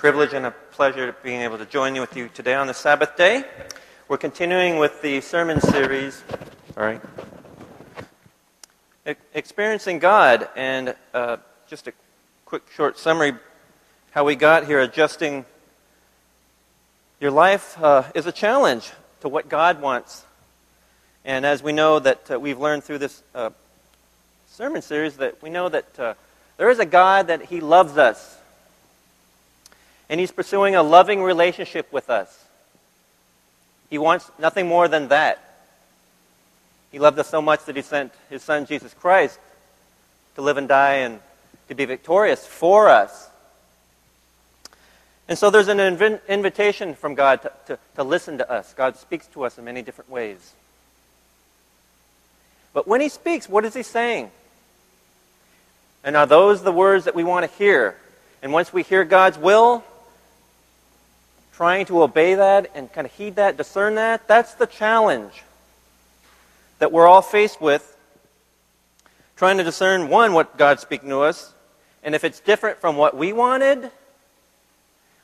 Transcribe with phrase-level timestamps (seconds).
[0.00, 3.18] privilege and a pleasure being able to join you with you today on the Sabbath
[3.18, 3.44] day.
[4.08, 6.24] We're continuing with the sermon series,
[6.74, 7.02] all right,
[9.34, 11.36] experiencing God, and uh,
[11.68, 11.92] just a
[12.46, 13.34] quick short summary
[14.12, 14.80] how we got here.
[14.80, 15.44] Adjusting
[17.20, 20.24] your life uh, is a challenge to what God wants,
[21.26, 23.50] and as we know that uh, we've learned through this uh,
[24.48, 26.14] sermon series, that we know that uh,
[26.56, 28.39] there is a God that He loves us
[30.10, 32.44] and He's pursuing a loving relationship with us.
[33.88, 35.38] He wants nothing more than that.
[36.90, 39.38] He loved us so much that He sent His Son, Jesus Christ,
[40.34, 41.20] to live and die and
[41.68, 43.28] to be victorious for us.
[45.28, 48.74] And so there's an inv- invitation from God to, to, to listen to us.
[48.74, 50.54] God speaks to us in many different ways.
[52.72, 54.32] But when He speaks, what is He saying?
[56.02, 57.96] And are those the words that we want to hear?
[58.42, 59.84] And once we hear God's will,
[61.60, 65.42] trying to obey that and kind of heed that, discern that, that's the challenge
[66.78, 67.98] that we're all faced with.
[69.36, 71.52] Trying to discern, one, what God's speaking to us,
[72.02, 73.90] and if it's different from what we wanted,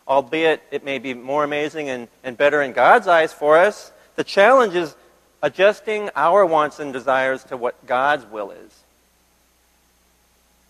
[0.07, 4.25] albeit it may be more amazing and, and better in God's eyes for us, the
[4.25, 4.95] challenge is
[5.43, 8.83] adjusting our wants and desires to what God's will is.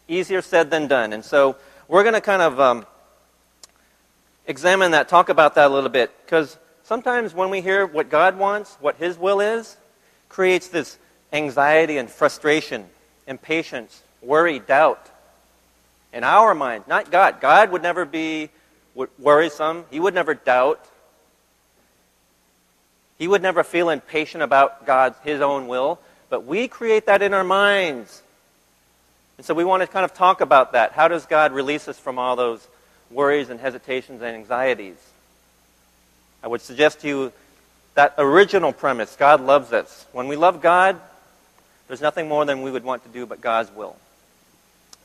[0.07, 1.13] Easier said than done.
[1.13, 1.57] And so
[1.89, 2.87] we're going to kind of um,
[4.47, 8.39] examine that, talk about that a little bit, because sometimes when we hear what God
[8.39, 9.77] wants, what His will is,
[10.29, 10.99] creates this
[11.33, 12.87] anxiety and frustration,
[13.27, 15.11] impatience, worry, doubt
[16.13, 17.41] in our mind, not God.
[17.41, 18.49] God would never be
[19.19, 20.85] worrisome, He would never doubt.
[23.19, 27.33] He would never feel impatient about God's His own will, but we create that in
[27.33, 28.23] our minds.
[29.39, 30.93] And so we want to kind of talk about that.
[30.93, 32.67] How does God release us from all those
[33.11, 34.97] worries and hesitations and anxieties.
[36.43, 37.33] I would suggest to you
[37.95, 40.07] that original premise God loves us.
[40.13, 41.01] When we love God,
[41.89, 43.97] there's nothing more than we would want to do but God's will.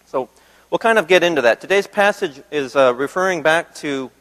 [0.07, 0.29] So
[0.69, 1.61] we'll kind of get into that.
[1.61, 4.11] Today's passage is uh, referring back to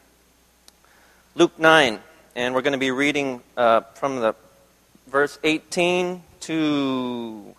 [1.35, 1.99] Luke 9,
[2.35, 4.35] and we're going to be reading uh, from the
[5.07, 7.55] verse 18 to,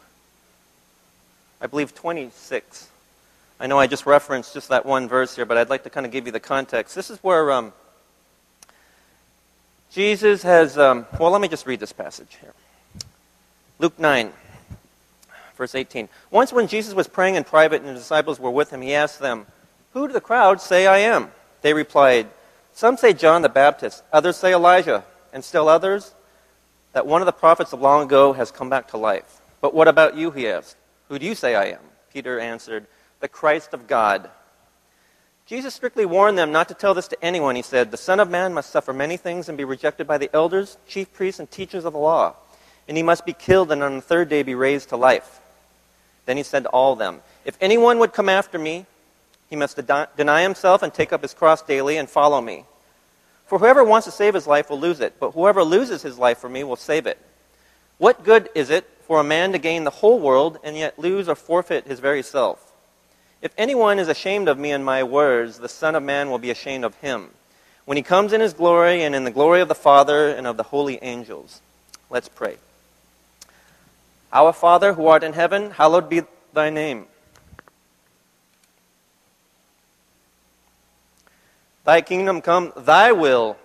[1.61, 2.89] I believe, 26.
[3.63, 6.05] I know I just referenced just that one verse here, but I'd like to kind
[6.05, 6.97] of give you the context.
[6.97, 7.73] This is where um,
[9.93, 12.55] Jesus has, um, well, let me just read this passage here.
[13.79, 14.33] Luke 9,
[15.57, 16.09] verse 18.
[16.33, 19.21] Once when Jesus was praying in private and the disciples were with him, he asked
[19.21, 19.47] them,
[19.93, 21.31] Who do the crowd say I am?
[21.61, 22.27] They replied,
[22.75, 26.15] Some say John the Baptist, others say Elijah, and still others
[26.95, 29.41] that one of the prophets of long ago has come back to life.
[29.61, 30.33] But what about you?
[30.33, 30.75] He asked.
[31.09, 31.81] Who do you say I am?
[32.13, 32.89] Peter answered,
[33.23, 34.29] the Christ of God.
[35.47, 37.57] Jesus strictly warned them not to tell this to anyone.
[37.57, 40.29] He said, The Son of Man must suffer many things and be rejected by the
[40.35, 42.35] elders, chief priests, and teachers of the law.
[42.89, 45.41] And he must be killed and on the third day be raised to life.
[46.27, 48.87] Then he said to all of them, If anyone would come after me,
[49.49, 49.79] he must
[50.17, 52.65] deny himself and take up his cross daily and follow me.
[53.47, 56.39] For whoever wants to save his life will lose it, but whoever loses his life
[56.39, 57.19] for me will save it.
[57.99, 61.29] What good is it for a man to gain the whole world and yet lose
[61.29, 62.72] or forfeit his very self?
[63.43, 66.53] If anyone is ashamed of me and my words, the Son of Man will be
[66.53, 67.31] ashamed of him
[67.85, 70.57] when he comes in his glory and in the glory of the Father and of
[70.57, 71.61] the holy angels.
[72.09, 72.57] Let's pray.
[74.33, 77.07] Our Father, who art in heaven, hallowed be thy name.
[81.85, 83.57] Thy kingdom come, thy will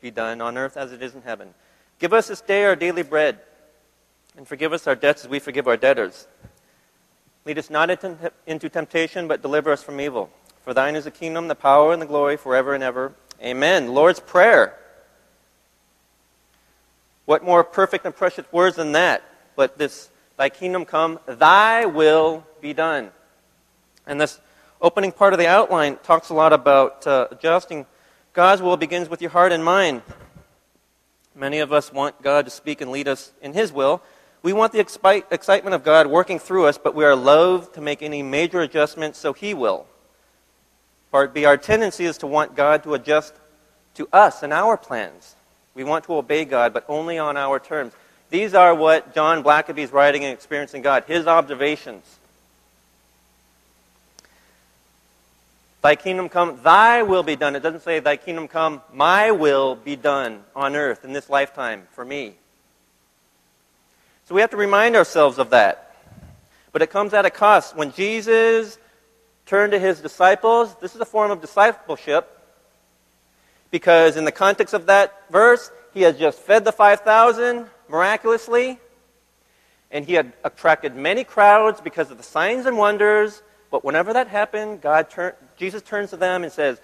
[0.00, 1.52] be done on earth as it is in heaven.
[1.98, 3.40] Give us this day our daily bread,
[4.36, 6.28] and forgive us our debts as we forgive our debtors
[7.44, 7.90] Lead us not
[8.46, 10.30] into temptation, but deliver us from evil.
[10.64, 13.12] For thine is the kingdom, the power, and the glory forever and ever.
[13.42, 13.92] Amen.
[13.92, 14.78] Lord's Prayer.
[17.26, 19.22] What more perfect and precious words than that?
[19.56, 23.10] But this, Thy kingdom come, Thy will be done.
[24.06, 24.40] And this
[24.80, 27.84] opening part of the outline talks a lot about uh, adjusting.
[28.32, 30.02] God's will begins with your heart and mind.
[31.34, 34.02] Many of us want God to speak and lead us in His will,
[34.44, 38.02] we want the excitement of God working through us, but we are loath to make
[38.02, 39.86] any major adjustments, so He will.
[41.10, 43.32] Part B, our tendency is to want God to adjust
[43.94, 45.34] to us and our plans.
[45.74, 47.94] We want to obey God, but only on our terms.
[48.28, 52.04] These are what John Blackaby is writing and experiencing God, his observations.
[55.80, 57.56] Thy kingdom come, thy will be done.
[57.56, 61.84] It doesn't say, Thy kingdom come, my will be done on earth in this lifetime
[61.92, 62.34] for me.
[64.26, 65.94] So we have to remind ourselves of that.
[66.72, 67.76] But it comes at a cost.
[67.76, 68.78] When Jesus
[69.46, 72.30] turned to his disciples, this is a form of discipleship.
[73.70, 78.78] Because in the context of that verse, he has just fed the 5,000 miraculously,
[79.90, 83.42] and he had attracted many crowds because of the signs and wonders.
[83.70, 86.80] But whenever that happened, God turn, Jesus turns to them and says,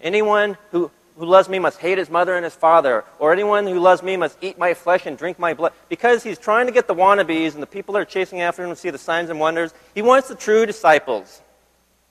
[0.00, 3.78] Anyone who, who loves me must hate his mother and his father, or anyone who
[3.80, 5.72] loves me must eat my flesh and drink my blood.
[5.88, 8.70] Because he's trying to get the wannabes and the people that are chasing after him
[8.70, 11.42] to see the signs and wonders, he wants the true disciples.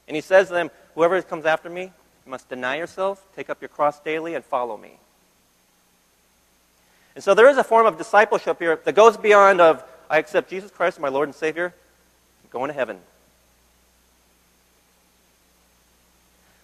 [0.08, 1.92] And he says to them, Whoever comes after me,
[2.26, 4.92] must deny yourself, take up your cross daily, and follow me.
[7.16, 10.50] And so there is a form of discipleship here that goes beyond of I accept
[10.50, 11.74] Jesus Christ as my Lord and Savior,
[12.44, 13.00] I'm going to heaven.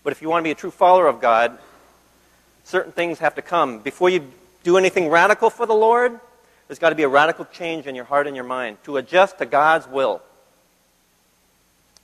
[0.04, 1.58] But if you want to be a true follower of God,
[2.64, 3.80] certain things have to come.
[3.80, 4.28] Before you
[4.64, 6.20] do anything radical for the Lord,
[6.68, 9.38] there's got to be a radical change in your heart and your mind to adjust
[9.40, 10.22] to God's will.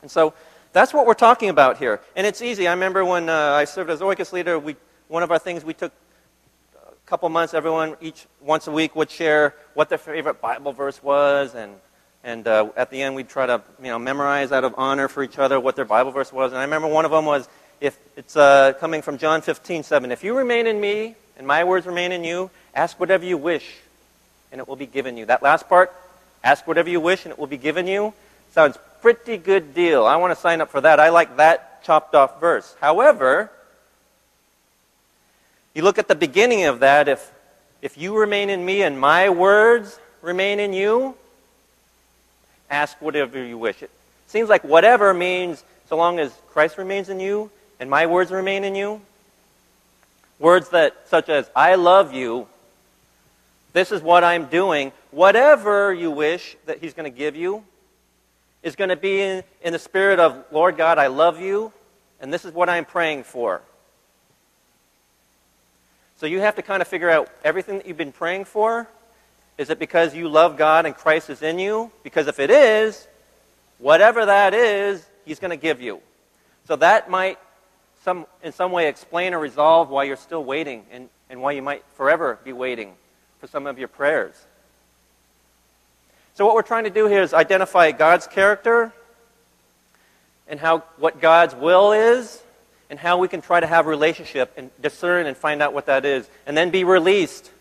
[0.02, 0.34] And so
[0.74, 2.00] that's what we're talking about here.
[2.16, 2.68] And it's easy.
[2.68, 4.76] I remember when uh, I served as Oikos leader, we,
[5.08, 5.92] one of our things we took
[6.76, 11.02] a couple months, everyone each once a week would share what their favorite Bible verse
[11.02, 11.56] was.
[11.56, 11.74] And,
[12.24, 15.24] and uh, at the end, we'd try to you know, memorize out of honor for
[15.24, 16.52] each other what their Bible verse was.
[16.52, 17.50] And I remember one of them was,
[17.82, 20.12] if it's uh, coming from John 15, 7.
[20.12, 23.66] If you remain in me and my words remain in you, ask whatever you wish
[24.52, 25.26] and it will be given you.
[25.26, 25.94] That last part,
[26.44, 28.14] ask whatever you wish and it will be given you,
[28.52, 30.06] sounds pretty good deal.
[30.06, 31.00] I want to sign up for that.
[31.00, 32.76] I like that chopped off verse.
[32.82, 33.50] However,
[35.74, 37.32] you look at the beginning of that, if,
[37.82, 41.16] if you remain in me and my words remain in you,
[42.70, 43.82] ask whatever you wish.
[43.82, 43.92] It
[44.28, 47.50] seems like whatever means so long as Christ remains in you
[47.80, 49.02] and my words remain in you.
[50.40, 52.48] Words that, such as, I love you,
[53.74, 57.64] this is what I'm doing, whatever you wish that He's going to give you,
[58.64, 61.72] is going to be in, in the spirit of, Lord God, I love you,
[62.20, 63.62] and this is what I'm praying for.
[66.18, 68.88] So you have to kind of figure out everything that you've been praying for.
[69.58, 71.92] Is it because you love God and Christ is in you?
[72.04, 73.08] Because if it is,
[73.78, 76.02] whatever that is, He's going to give you.
[76.68, 77.40] So that might,
[78.04, 81.62] some, in some way, explain or resolve why you're still waiting and, and why you
[81.62, 82.94] might forever be waiting
[83.40, 84.34] for some of your prayers.
[86.36, 88.94] So what we're trying to do here is identify God's character
[90.48, 92.42] and how what God's will is
[92.90, 96.06] and how we can try to have relationship and discern and find out what that
[96.06, 96.28] is.
[96.48, 97.52] And then be released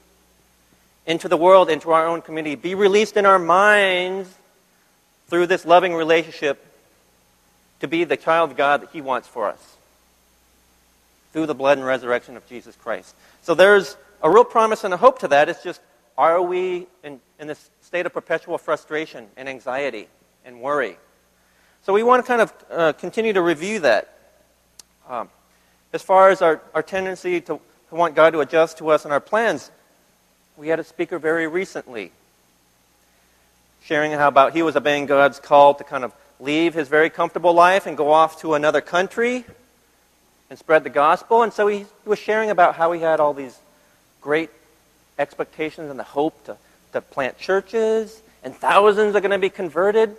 [1.06, 4.32] into the world, into our own community, be released in our minds
[5.26, 6.64] through this loving relationship
[7.80, 9.77] to be the child of God that he wants for us
[11.32, 13.14] through the blood and resurrection of Jesus Christ.
[13.42, 15.48] So there's a real promise and a hope to that.
[15.48, 15.80] It's just,
[16.16, 20.08] are we in, in this state of perpetual frustration and anxiety
[20.44, 20.96] and worry.
[21.84, 24.14] So we want to kind of uh, continue to review that.
[25.08, 25.30] Um,
[25.92, 27.58] as far as our, our tendency to,
[27.88, 29.70] to want God to adjust to us and our plans,
[30.58, 32.12] we had a speaker very recently
[33.84, 37.54] sharing how about he was obeying God's call to kind of leave his very comfortable
[37.54, 39.46] life and go off to another country
[40.50, 41.42] and spread the gospel.
[41.42, 43.58] And so he was sharing about how he had all these
[44.20, 44.50] great
[45.18, 46.56] expectations and the hope to
[46.92, 50.16] to plant churches, and thousands are going to be converted.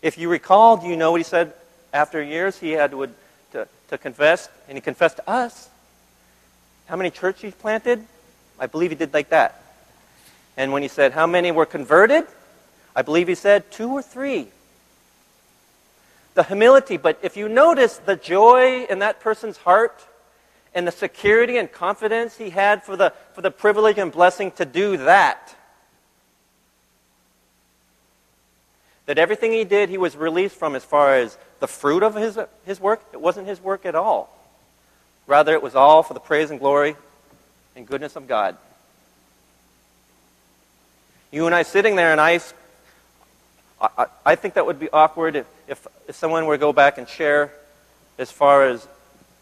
[0.00, 1.52] If you recall, do you know what he said
[1.92, 3.08] after years he had to,
[3.52, 5.68] to, to confess, and he confessed to us
[6.86, 8.04] how many churches he planted?
[8.58, 9.62] I believe he did like that.
[10.56, 12.24] And when he said how many were converted,
[12.94, 14.48] I believe he said two or three.
[16.34, 20.06] The humility, but if you notice the joy in that person's heart
[20.74, 24.64] and the security and confidence he had for the, for the privilege and blessing to
[24.64, 25.54] do that.
[29.06, 32.38] That everything he did, he was released from as far as the fruit of his,
[32.64, 33.02] his work.
[33.12, 34.34] It wasn't his work at all.
[35.26, 36.96] Rather, it was all for the praise and glory
[37.76, 38.56] and goodness of God.
[41.30, 42.40] You and I sitting there, and I,
[43.82, 46.98] I, I think that would be awkward if, if, if someone were to go back
[46.98, 47.52] and share
[48.16, 48.86] as far as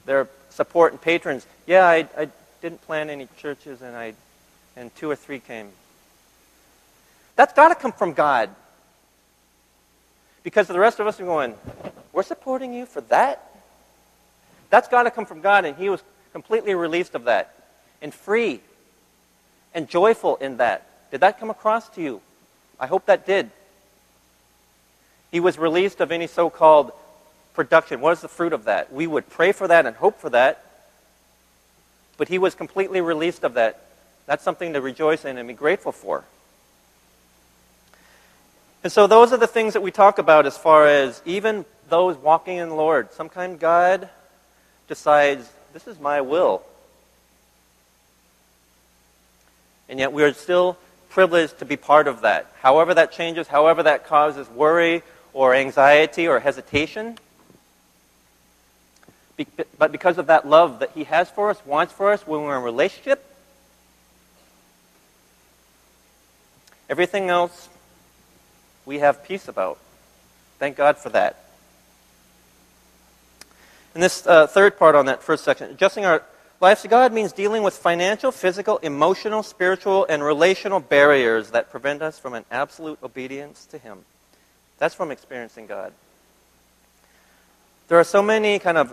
[0.07, 1.47] their support and patrons.
[1.67, 2.29] Yeah, I, I
[2.63, 4.15] didn't plan any churches, and I
[4.77, 5.69] and two or three came.
[7.37, 8.51] That's got to come from God.
[10.43, 11.55] Because the rest of us are going,
[12.13, 13.47] we're supporting you for that?
[14.71, 17.55] That's got to come from God, and He was completely released of that
[18.01, 18.61] and free
[19.75, 20.87] and joyful in that.
[21.11, 22.23] Did that come across to you?
[22.79, 23.51] I hope that did.
[25.31, 26.93] He was released of any so called
[27.55, 28.01] production.
[28.01, 28.93] What is the fruit of that?
[28.93, 30.65] We would pray for that and hope for that,
[32.17, 33.83] but he was completely released of that.
[34.27, 36.25] That's something to rejoice in and be grateful for.
[38.83, 42.17] And so those are the things that we talk about as far as even those
[42.17, 43.13] walking in the Lord.
[43.13, 44.09] Sometimes God
[44.89, 46.63] decides this is my will.
[49.89, 50.79] And yet we are still
[51.11, 52.47] privileged to be part of that.
[52.61, 57.19] However that changes, however that causes worry or anxiety or hesitation.
[59.79, 62.57] But because of that love that He has for us, wants for us when we're
[62.57, 63.25] in a relationship,
[66.89, 67.69] everything else
[68.85, 69.79] we have peace about.
[70.59, 71.45] Thank God for that.
[73.95, 76.23] And this uh, third part on that first section, adjusting our
[76.61, 82.03] lives to God means dealing with financial, physical, emotional, spiritual, and relational barriers that prevent
[82.03, 84.05] us from an absolute obedience to Him.
[84.81, 85.93] That's from experiencing God.
[87.87, 88.93] There are so many kind of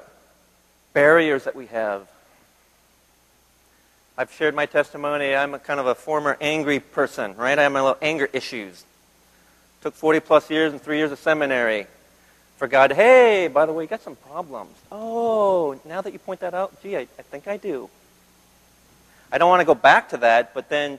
[0.94, 2.08] barriers that we have.
[4.17, 5.34] I've shared my testimony.
[5.34, 7.58] I'm a kind of a former angry person, right?
[7.58, 8.84] I have my little anger issues.
[9.82, 11.88] Took 40 plus years and three years of seminary
[12.58, 14.75] for God, hey, by the way, you got some problems.
[14.91, 17.89] Oh, now that you point that out, gee, I, I think I do.
[19.32, 20.98] I don't want to go back to that, but then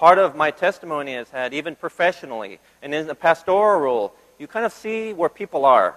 [0.00, 4.64] part of my testimony has had, even professionally, and in the pastoral role, you kind
[4.64, 5.94] of see where people are.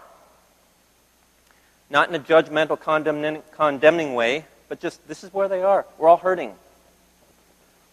[1.89, 5.85] Not in a judgmental, condemning, condemning way, but just this is where they are.
[5.97, 6.53] We're all hurting.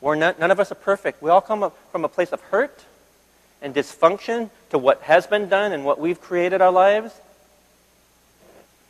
[0.00, 1.23] We're not, none of us are perfect.
[1.23, 2.85] We all come from a place of hurt
[3.62, 7.12] and dysfunction to what has been done and what we've created our lives.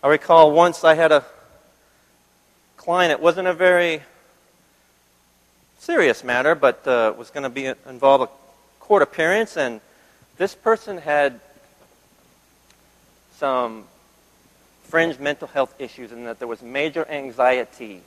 [0.03, 1.27] I recall once I had a
[2.79, 4.05] client, it wasn't a very
[5.81, 8.29] serious matter, but uh, was going to be involve a
[8.81, 9.81] court appearance, and
[10.37, 11.41] this person had
[13.37, 13.85] some
[14.85, 18.03] fringe mental health issues, and that there was major anxiety,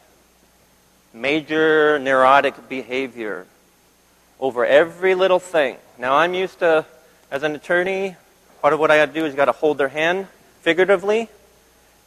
[1.13, 3.48] major neurotic behavior,
[4.39, 5.77] over every little thing.
[5.98, 6.86] Now, I'm used to,
[7.32, 8.15] as an attorney,
[8.62, 10.27] part of what I got to do is got to hold their hand
[10.62, 11.27] figuratively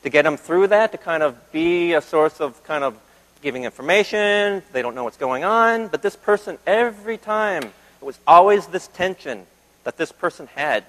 [0.05, 2.95] to get them through that, to kind of be a source of kind of
[3.43, 4.63] giving information.
[4.73, 5.89] They don't know what's going on.
[5.89, 9.47] But this person, every time, it was always this tension
[9.85, 10.85] that this person had.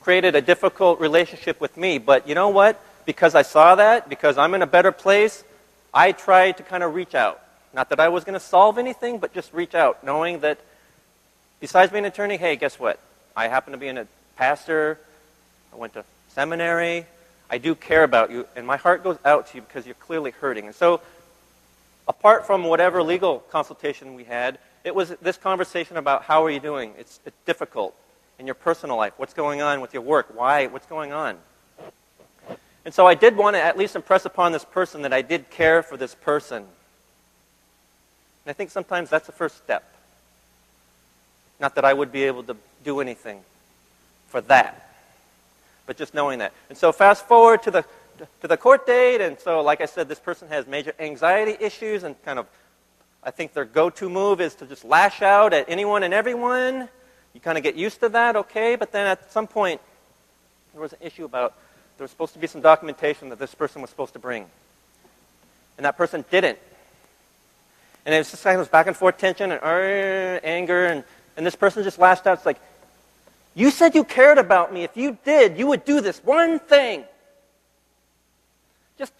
[0.00, 1.98] Created a difficult relationship with me.
[1.98, 2.80] But you know what?
[3.04, 5.44] Because I saw that, because I'm in a better place,
[5.92, 7.40] I tried to kind of reach out.
[7.72, 10.58] Not that I was going to solve anything, but just reach out, knowing that
[11.60, 12.98] besides being an attorney, hey, guess what?
[13.36, 14.06] I happen to be a
[14.36, 14.98] pastor.
[15.72, 17.06] I went to seminary.
[17.54, 20.32] I do care about you, and my heart goes out to you because you're clearly
[20.32, 20.66] hurting.
[20.66, 21.00] And so,
[22.08, 26.58] apart from whatever legal consultation we had, it was this conversation about how are you
[26.58, 26.94] doing?
[26.98, 27.94] It's, it's difficult
[28.40, 29.12] in your personal life.
[29.18, 30.36] What's going on with your work?
[30.36, 30.66] Why?
[30.66, 31.38] What's going on?
[32.84, 35.48] And so I did want to at least impress upon this person that I did
[35.48, 36.56] care for this person.
[36.56, 36.66] And
[38.48, 39.94] I think sometimes that's the first step.
[41.60, 43.42] Not that I would be able to do anything
[44.26, 44.83] for that,
[45.86, 46.52] but just knowing that.
[46.68, 47.84] And so fast forward to the
[48.40, 52.04] to the court date, and so like I said, this person has major anxiety issues,
[52.04, 52.46] and kind of,
[53.24, 56.88] I think their go-to move is to just lash out at anyone and everyone.
[57.32, 58.76] You kind of get used to that, okay?
[58.76, 59.80] But then at some point,
[60.72, 61.54] there was an issue about
[61.98, 64.46] there was supposed to be some documentation that this person was supposed to bring,
[65.76, 66.58] and that person didn't.
[68.06, 70.86] And it was just kind of back and forth tension and uh, anger.
[70.86, 71.04] And,
[71.36, 72.36] and this person just lashed out.
[72.36, 72.60] It's like,
[73.54, 74.82] you said you cared about me.
[74.82, 77.04] If you did, you would do this one thing.
[78.98, 79.12] Just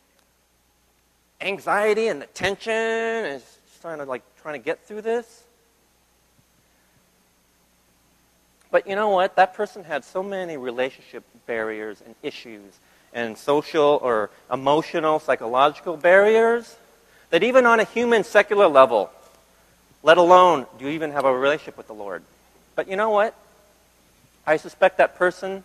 [1.41, 5.45] anxiety and the tension and just trying to like trying to get through this.
[8.73, 9.37] But you know what?
[9.37, 12.73] That person had so many relationship barriers and issues
[13.13, 16.77] and social or emotional, psychological barriers
[17.31, 19.11] that even on a human secular level,
[20.03, 22.25] let alone do you even have a relationship with the Lord.
[22.75, 23.37] But you know what?
[24.47, 25.65] I suspect that person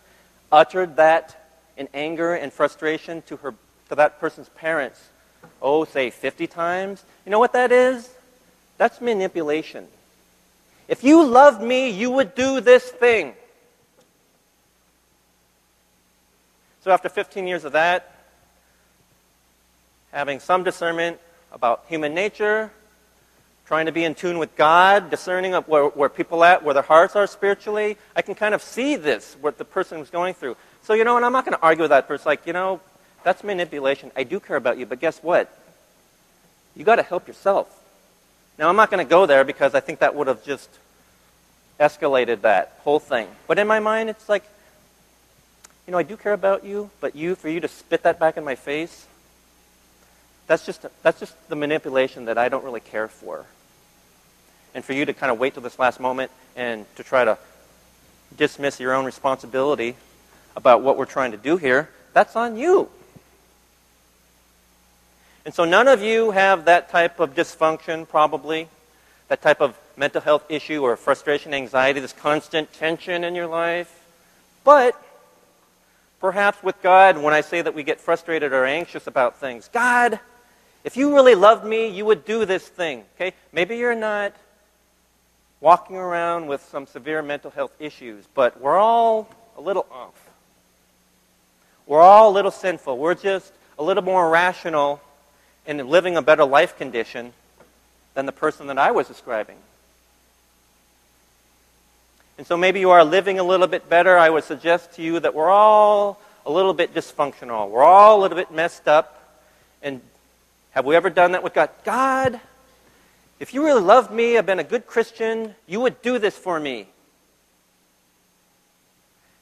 [0.51, 3.53] uttered that in anger and frustration to her
[3.89, 5.09] to that person's parents.
[5.61, 7.03] Oh, say 50 times.
[7.25, 8.09] You know what that is?
[8.77, 9.87] That's manipulation.
[10.87, 13.33] If you loved me, you would do this thing.
[16.81, 18.15] So after 15 years of that,
[20.11, 21.19] having some discernment,
[21.51, 22.71] about human nature,
[23.69, 26.81] trying to be in tune with God, discerning of where, where people at, where their
[26.81, 27.97] hearts are spiritually.
[28.15, 30.57] I can kind of see this, what the person was going through.
[30.81, 32.23] So, you know, and I'm not going to argue with that person.
[32.25, 32.81] Like, you know,
[33.23, 34.11] that's manipulation.
[34.15, 35.55] I do care about you, but guess what?
[36.75, 37.67] You got to help yourself.
[38.57, 40.67] Now, I'm not going to go there because I think that would have just
[41.79, 43.27] escalated that whole thing.
[43.45, 44.45] But in my mind, it's like,
[45.85, 48.35] you know, I do care about you, but you, for you to spit that back
[48.35, 49.05] in my face,
[50.47, 53.45] that's just, that's just the manipulation that I don't really care for.
[54.73, 57.37] And for you to kind of wait till this last moment and to try to
[58.37, 59.95] dismiss your own responsibility
[60.55, 62.89] about what we're trying to do here, that's on you.
[65.45, 68.67] And so none of you have that type of dysfunction, probably,
[69.29, 74.05] that type of mental health issue or frustration, anxiety, this constant tension in your life.
[74.63, 75.01] But
[76.19, 80.19] perhaps with God, when I say that we get frustrated or anxious about things, God,
[80.83, 83.03] if you really loved me, you would do this thing.
[83.15, 83.33] Okay?
[83.51, 84.33] Maybe you're not
[85.61, 90.15] walking around with some severe mental health issues, but we're all a little off.
[91.85, 92.97] We're all a little sinful.
[92.97, 95.01] We're just a little more rational
[95.65, 97.33] in living a better life condition
[98.13, 99.57] than the person that I was describing.
[102.37, 104.17] And so maybe you are living a little bit better.
[104.17, 107.69] I would suggest to you that we're all a little bit dysfunctional.
[107.69, 109.41] We're all a little bit messed up.
[109.83, 110.01] And
[110.71, 111.69] have we ever done that with God?
[111.83, 112.39] God,
[113.39, 116.59] if you really loved me, I've been a good Christian, you would do this for
[116.59, 116.87] me.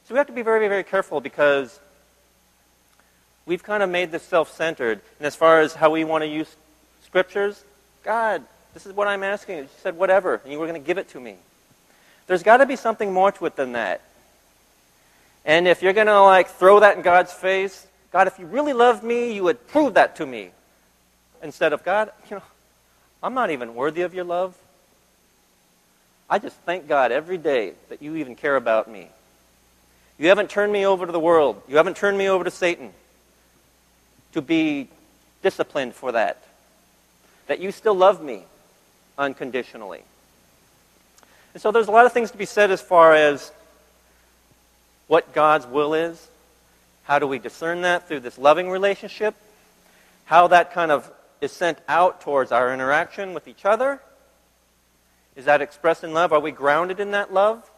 [0.04, 1.78] So we have to be very, very careful because
[3.44, 5.00] we've kind of made this self centered.
[5.18, 6.54] And as far as how we want to use
[7.04, 7.62] scriptures,
[8.04, 9.58] God, this is what I'm asking.
[9.58, 11.34] You said, whatever, and you were going to give it to me.
[12.26, 14.02] There's got to be something more to it than that.
[15.44, 18.72] And if you're going to like throw that in God's face, God, if you really
[18.72, 20.50] loved me, you would prove that to me.
[21.42, 22.42] Instead of, God, you know,
[23.22, 24.56] I'm not even worthy of your love.
[26.30, 29.08] I just thank God every day that you even care about me.
[30.18, 31.62] You haven't turned me over to the world.
[31.68, 32.92] You haven't turned me over to Satan
[34.32, 34.88] to be
[35.42, 36.42] disciplined for that.
[37.46, 38.42] That you still love me
[39.16, 40.02] unconditionally.
[41.54, 43.50] And so there's a lot of things to be said as far as
[45.06, 46.28] what God's will is.
[47.04, 49.34] How do we discern that through this loving relationship?
[50.26, 51.10] How that kind of
[51.40, 54.00] is sent out towards our interaction with each other?
[55.36, 56.32] Is that expressed in love?
[56.32, 57.68] Are we grounded in that love?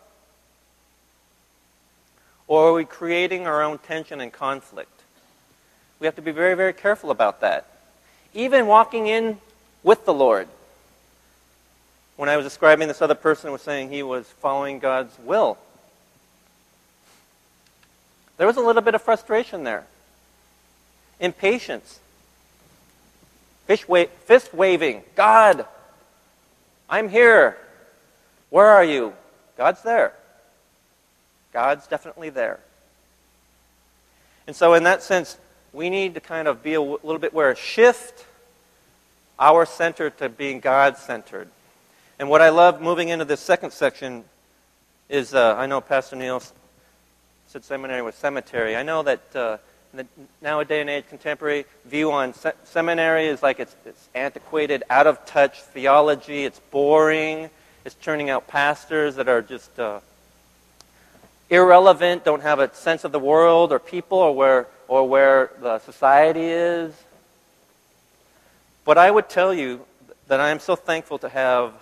[2.48, 5.02] Or are we creating our own tension and conflict?
[6.00, 7.66] We have to be very, very careful about that.
[8.32, 9.38] Even walking in
[9.82, 10.48] with the Lord.
[12.16, 15.58] When I was describing this other person was saying he was following God's will.
[18.36, 19.84] There was a little bit of frustration there.
[21.20, 22.00] Impatience.
[23.76, 25.02] Fist waving.
[25.14, 25.64] God,
[26.88, 27.56] I'm here.
[28.50, 29.12] Where are you?
[29.56, 30.12] God's there.
[31.52, 32.58] God's definitely there.
[34.46, 35.38] And so, in that sense,
[35.72, 38.26] we need to kind of be a little bit where shift
[39.38, 41.48] our center to being God centered.
[42.18, 44.24] And what I love moving into this second section
[45.08, 46.42] is uh, I know Pastor Neil
[47.46, 48.74] said seminary was cemetery.
[48.76, 49.58] I know that uh,
[49.92, 50.06] the
[50.40, 55.24] nowadays and age contemporary view on se- seminary is like it's, it's antiquated, out of
[55.26, 56.44] touch theology.
[56.44, 57.50] It's boring.
[57.84, 60.00] It's churning out pastors that are just uh,
[61.48, 65.78] irrelevant, don't have a sense of the world or people or where, or where the
[65.80, 66.94] society is.
[68.84, 69.80] But I would tell you
[70.28, 71.72] that I am so thankful to have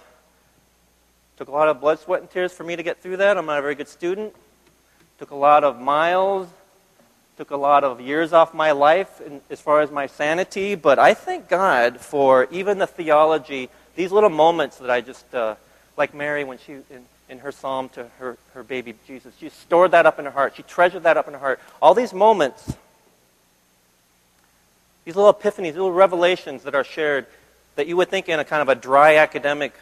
[1.37, 3.39] took a lot of blood, sweat, and tears for me to get through that.
[3.39, 4.35] I'm not a very good student.
[5.19, 6.49] Took a lot of miles
[7.39, 10.99] took a lot of years off my life in, as far as my sanity, but
[10.99, 15.55] I thank God for even the theology, these little moments that I just, uh,
[15.97, 19.93] like Mary when she, in, in her psalm to her, her baby Jesus, she stored
[19.93, 20.57] that up in her heart.
[20.57, 21.61] She treasured that up in her heart.
[21.81, 22.75] All these moments,
[25.05, 27.25] these little epiphanies, little revelations that are shared
[27.77, 29.75] that you would think in a kind of a dry academic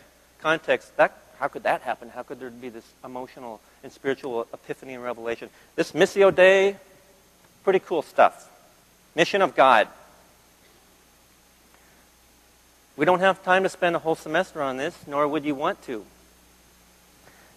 [0.43, 2.11] context, that, how could that happen?
[2.11, 5.49] How could there be this emotional and spiritual epiphany and revelation?
[5.75, 6.77] This Missio Dei,
[7.67, 8.49] Pretty cool stuff.
[9.17, 9.89] Mission of God.
[12.97, 15.83] We don't have time to spend a whole semester on this, nor would you want
[15.87, 16.05] to.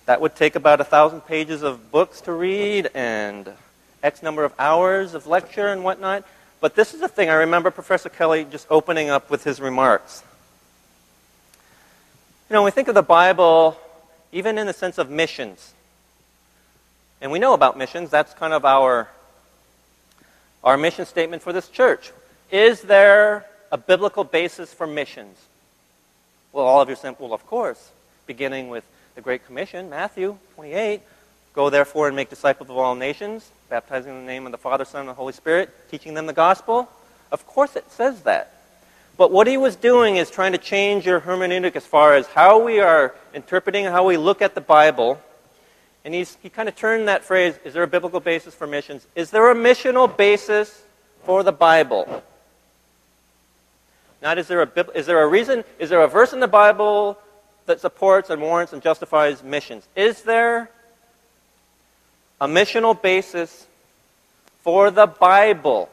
[0.07, 3.51] That would take about a thousand pages of books to read and
[4.01, 6.23] X number of hours of lecture and whatnot.
[6.59, 10.23] But this is the thing I remember Professor Kelly just opening up with his remarks.
[12.49, 13.79] You know, when we think of the Bible,
[14.31, 15.75] even in the sense of missions,
[17.21, 19.07] and we know about missions, that's kind of our
[20.63, 22.11] our mission statement for this church.
[22.51, 25.37] Is there a biblical basis for missions?
[26.51, 27.91] Well, all of you said, well, of course,
[28.25, 28.83] beginning with
[29.15, 31.01] the Great Commission, Matthew 28.
[31.53, 34.85] Go therefore and make disciples of all nations, baptizing in the name of the Father,
[34.85, 36.89] Son, and the Holy Spirit, teaching them the gospel.
[37.31, 38.53] Of course it says that.
[39.17, 42.63] But what he was doing is trying to change your hermeneutic as far as how
[42.63, 45.19] we are interpreting, how we look at the Bible,
[46.05, 49.05] and he's, he kind of turned that phrase, is there a biblical basis for missions?
[49.15, 50.81] Is there a missional basis
[51.23, 52.23] for the Bible?
[54.21, 57.17] Not is there a, is there a reason, is there a verse in the Bible
[57.65, 59.87] that supports and warrants and justifies missions?
[59.95, 60.69] Is there
[62.41, 63.67] a missional basis
[64.61, 65.89] for the Bible.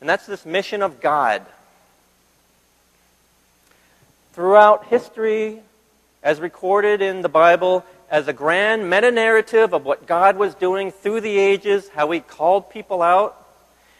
[0.00, 1.44] And that's this mission of God.
[4.32, 5.60] Throughout history,
[6.22, 10.92] as recorded in the Bible, as a grand meta narrative of what God was doing
[10.92, 13.36] through the ages, how He called people out.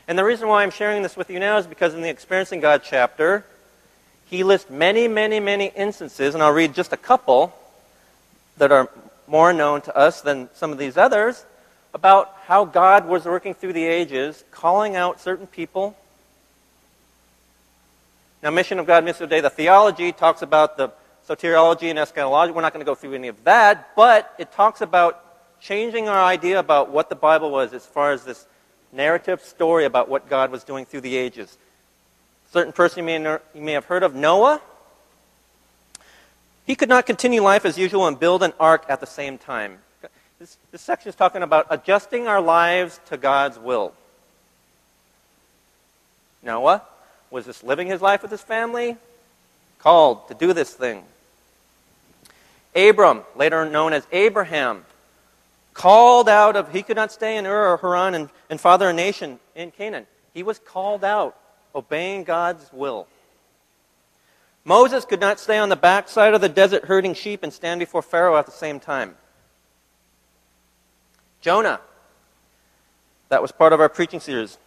[0.07, 2.61] And the reason why I'm sharing this with you now is because in the Experiencing
[2.61, 3.45] God chapter,
[4.27, 7.55] He lists many, many, many instances, and I'll read just a couple
[8.59, 8.89] that are
[9.27, 11.45] more known to us than some of these others,
[11.95, 15.97] about how God was working through the ages, calling out certain people.
[18.43, 20.91] Now, Mission of God, Missio Dei, the theology talks about the
[21.29, 22.53] soteriology and eschatology.
[22.53, 25.23] We're not going to go through any of that, but it talks about
[25.61, 28.47] changing our idea about what the Bible was as far as this
[28.93, 31.57] narrative story about what God was doing through the ages.
[32.49, 34.61] A certain person you may, know, you may have heard of, Noah.
[36.67, 39.79] He could not continue life as usual and build an ark at the same time.
[40.39, 43.95] This, this section is talking about adjusting our lives to God's will.
[46.43, 46.83] Noah
[47.31, 48.97] was just living his life with his family,
[49.79, 51.05] called to do this thing.
[52.75, 54.85] Abram, later known as Abraham,
[55.75, 58.93] called out of, he could not stay in Ur or Haran and, and father a
[58.93, 60.07] nation in Canaan.
[60.35, 61.37] He was called out,
[61.75, 63.07] obeying God's will.
[64.65, 68.03] Moses could not stay on the backside of the desert herding sheep and stand before
[68.03, 69.17] Pharaoh at the same time.
[71.41, 71.81] Jonah,
[73.29, 74.59] that was part of our preaching series,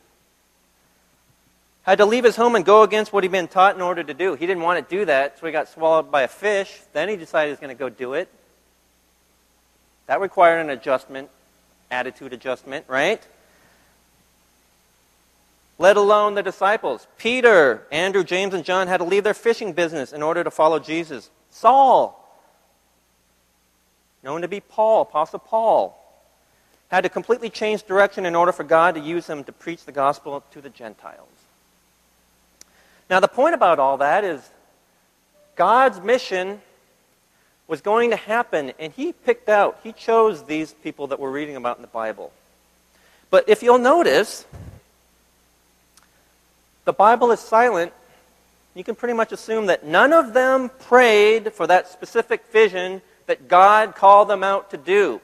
[1.85, 4.13] had to leave his home and go against what he'd been taught in order to
[4.13, 4.33] do.
[4.33, 6.81] He didn't want to do that, so he got swallowed by a fish.
[6.93, 8.27] Then he decided he was going to go do it.
[10.07, 11.29] That required an adjustment,
[11.91, 13.21] attitude adjustment, right?
[15.77, 17.05] Let alone the disciples.
[17.17, 20.79] Peter, Andrew, James, and John had to leave their fishing business in order to follow
[20.79, 21.29] Jesus.
[21.51, 22.21] Saul,
[24.23, 26.01] known to be Paul, Apostle Paul,
[26.89, 29.91] had to completely change direction in order for God to use him to preach the
[29.91, 31.34] gospel to the Gentiles.
[33.09, 34.41] Now, the point about all that is
[35.55, 36.61] God's mission
[37.67, 41.55] was going to happen, and He picked out, He chose these people that we're reading
[41.55, 42.31] about in the Bible.
[43.29, 44.45] But if you'll notice,
[46.85, 47.91] the Bible is silent.
[48.75, 53.47] You can pretty much assume that none of them prayed for that specific vision that
[53.47, 55.21] God called them out to do.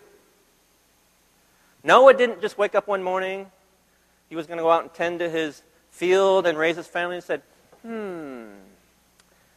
[1.84, 3.48] Noah didn't just wake up one morning.
[4.30, 7.16] He was going to go out and tend to his field and raise his family
[7.16, 7.42] and said,
[7.84, 8.44] hmm,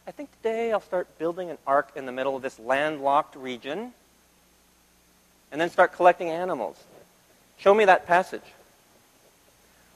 [0.07, 3.93] I think today I'll start building an ark in the middle of this landlocked region
[5.51, 6.77] and then start collecting animals.
[7.57, 8.43] Show me that passage.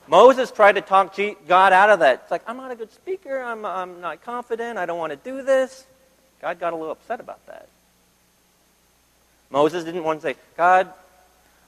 [0.08, 1.16] Moses tried to talk
[1.48, 2.22] God out of that.
[2.24, 3.40] It's like, I'm not a good speaker.
[3.40, 4.80] I'm, I'm not confident.
[4.80, 5.86] I don't want to do this.
[6.42, 7.68] God got a little upset about that.
[9.52, 10.92] Moses didn't want to say, God,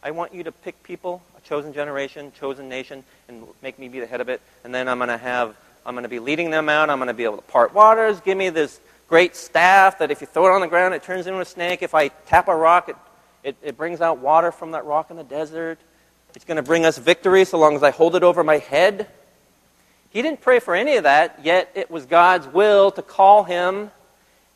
[0.03, 3.99] I want you to pick people, a chosen generation, chosen nation, and make me be
[3.99, 6.51] the head of it, and then I'm going to have I'm going to be leading
[6.51, 6.89] them out.
[6.89, 8.19] I'm going to be able to part waters.
[8.21, 11.27] Give me this great staff that if you throw it on the ground, it turns
[11.27, 11.81] into a snake.
[11.81, 12.95] If I tap a rock, it,
[13.43, 15.79] it, it brings out water from that rock in the desert.
[16.35, 19.07] It's going to bring us victory so long as I hold it over my head.
[20.11, 23.91] He didn't pray for any of that, yet it was God's will to call him.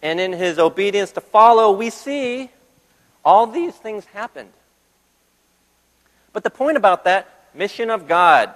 [0.02, 2.52] And in his obedience to follow, we see
[3.24, 4.52] all these things happened.
[6.32, 8.54] But the point about that mission of God,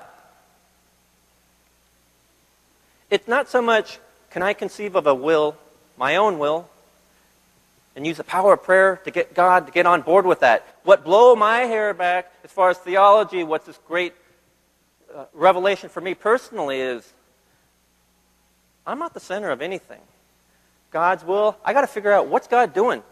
[3.09, 5.55] it's not so much can I conceive of a will,
[5.97, 6.69] my own will,
[7.95, 10.65] and use the power of prayer to get God to get on board with that.
[10.83, 14.13] What blow my hair back as far as theology, what's this great
[15.13, 17.11] uh, revelation for me personally is
[18.85, 19.99] I'm not the center of anything.
[20.91, 23.03] God's will, I got to figure out what's God doing.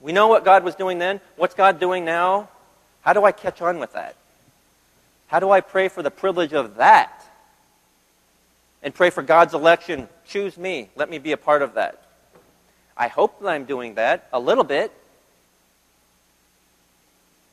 [0.00, 1.20] We know what God was doing then.
[1.36, 2.48] What's God doing now?
[3.02, 4.16] How do I catch on with that?
[5.28, 7.19] How do I pray for the privilege of that?
[8.82, 10.08] And pray for God's election.
[10.26, 10.88] Choose me.
[10.96, 12.02] Let me be a part of that.
[12.96, 14.92] I hope that I'm doing that a little bit.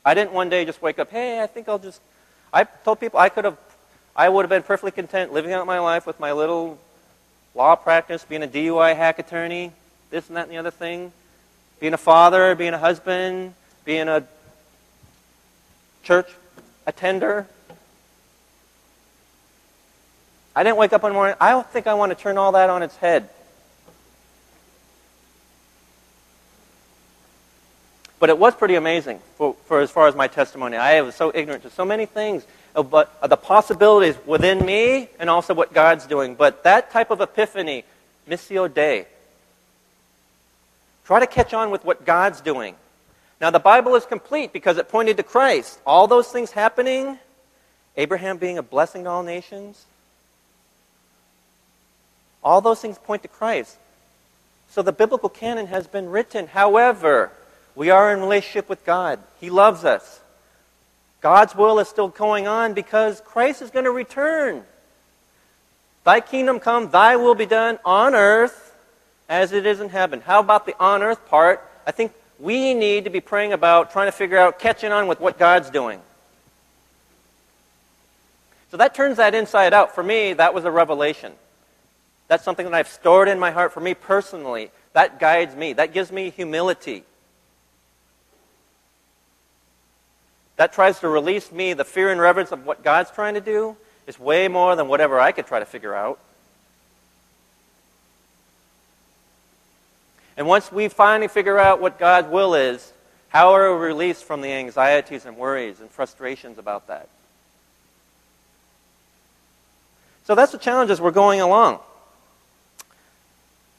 [0.04, 2.00] I didn't one day just wake up, hey, I think I'll just.
[2.52, 3.58] I told people I could have,
[4.16, 6.78] I would have been perfectly content living out my life with my little
[7.54, 9.72] law practice, being a DUI hack attorney,
[10.10, 11.12] this and that and the other thing,
[11.80, 14.24] being a father, being a husband, being a
[16.02, 16.30] church
[16.86, 17.46] attender,
[20.58, 21.36] I didn't wake up one morning.
[21.40, 23.28] I don't think I want to turn all that on its head.
[28.18, 30.76] But it was pretty amazing for, for as far as my testimony.
[30.76, 32.44] I was so ignorant to so many things,
[32.74, 36.34] but the possibilities within me and also what God's doing.
[36.34, 37.84] But that type of epiphany,
[38.28, 39.06] Missio Dei,
[41.04, 42.74] try to catch on with what God's doing.
[43.40, 45.78] Now, the Bible is complete because it pointed to Christ.
[45.86, 47.16] All those things happening,
[47.96, 49.86] Abraham being a blessing to all nations,
[52.42, 53.76] all those things point to Christ.
[54.70, 56.46] So the biblical canon has been written.
[56.46, 57.32] However,
[57.74, 59.18] we are in relationship with God.
[59.40, 60.20] He loves us.
[61.20, 64.62] God's will is still going on because Christ is going to return.
[66.04, 68.74] Thy kingdom come, thy will be done on earth
[69.28, 70.20] as it is in heaven.
[70.20, 71.62] How about the on earth part?
[71.86, 75.20] I think we need to be praying about trying to figure out, catching on with
[75.20, 76.00] what God's doing.
[78.70, 79.94] So that turns that inside out.
[79.94, 81.32] For me, that was a revelation.
[82.28, 84.70] That's something that I've stored in my heart for me personally.
[84.92, 85.72] That guides me.
[85.72, 87.04] That gives me humility.
[90.56, 93.76] That tries to release me the fear and reverence of what God's trying to do
[94.06, 96.18] is way more than whatever I could try to figure out.
[100.36, 102.92] And once we finally figure out what God's will is,
[103.28, 107.08] how are we released from the anxieties and worries and frustrations about that?
[110.24, 111.80] So that's the challenge as we're going along.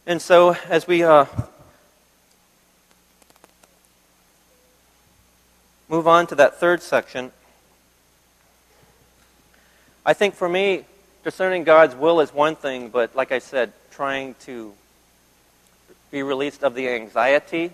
[0.09, 1.25] And so as we uh,
[5.87, 7.31] move on to that third section,
[10.03, 10.85] I think for me,
[11.23, 14.73] discerning God's will is one thing, but like I said, trying to
[16.09, 17.69] be released of the anxiety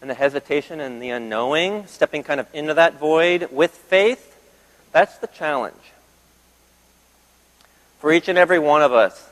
[0.00, 4.36] and the hesitation and the unknowing, stepping kind of into that void with faith,
[4.90, 5.76] that's the challenge
[8.00, 9.28] for each and every one of us.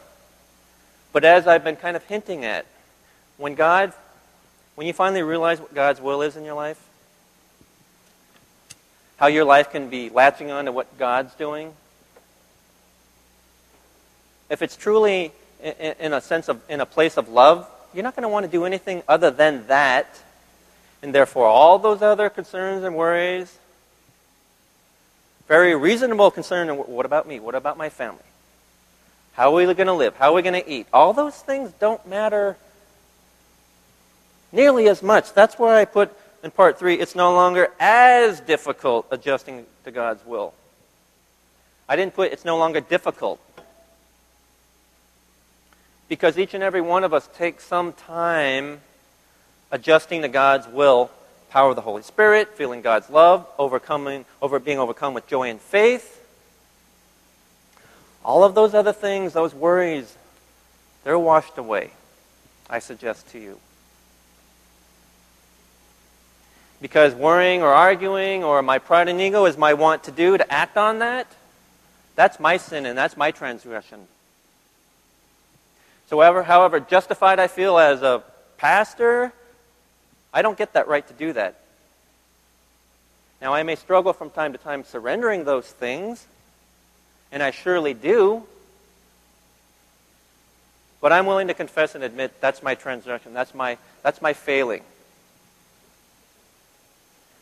[1.13, 2.67] But as I've been kind of hinting at,
[3.37, 3.93] when God,
[4.75, 6.81] when you finally realize what God's will is in your life,
[9.17, 11.75] how your life can be latching on to what God's doing.
[14.49, 18.23] If it's truly in a sense of in a place of love, you're not going
[18.23, 20.23] to want to do anything other than that.
[21.03, 23.59] And therefore, all those other concerns and worries,
[25.49, 26.69] very reasonable concern.
[26.69, 27.41] What about me?
[27.41, 28.23] What about my family?
[29.33, 30.17] How are we going to live?
[30.17, 30.87] How are we going to eat?
[30.93, 32.57] All those things don't matter
[34.53, 35.33] nearly as much.
[35.33, 40.25] That's where I put in part three, it's no longer as difficult adjusting to God's
[40.25, 40.55] will.
[41.89, 43.41] I didn't put it's no longer difficult.
[46.09, 48.81] Because each and every one of us takes some time
[49.71, 51.11] adjusting to God's will,
[51.51, 55.61] power of the Holy Spirit, feeling God's love, overcoming over being overcome with joy and
[55.61, 56.20] faith.
[58.25, 60.17] All of those other things, those worries,
[61.05, 61.91] they're washed away.
[62.69, 63.59] I suggest to you.
[66.81, 70.53] because worrying or arguing or my pride and ego is my want to do, to
[70.53, 71.27] act on that,
[72.17, 74.01] that's my sin and that's my transgression.
[76.09, 78.23] So, however, however justified I feel as a
[78.57, 79.33] pastor,
[80.33, 81.61] I don't get that right to do that.
[83.41, 86.27] Now, I may struggle from time to time surrendering those things,
[87.33, 88.45] and I surely do.
[91.01, 94.83] But I'm willing to confess and admit that's my transgression, that's my, that's my failing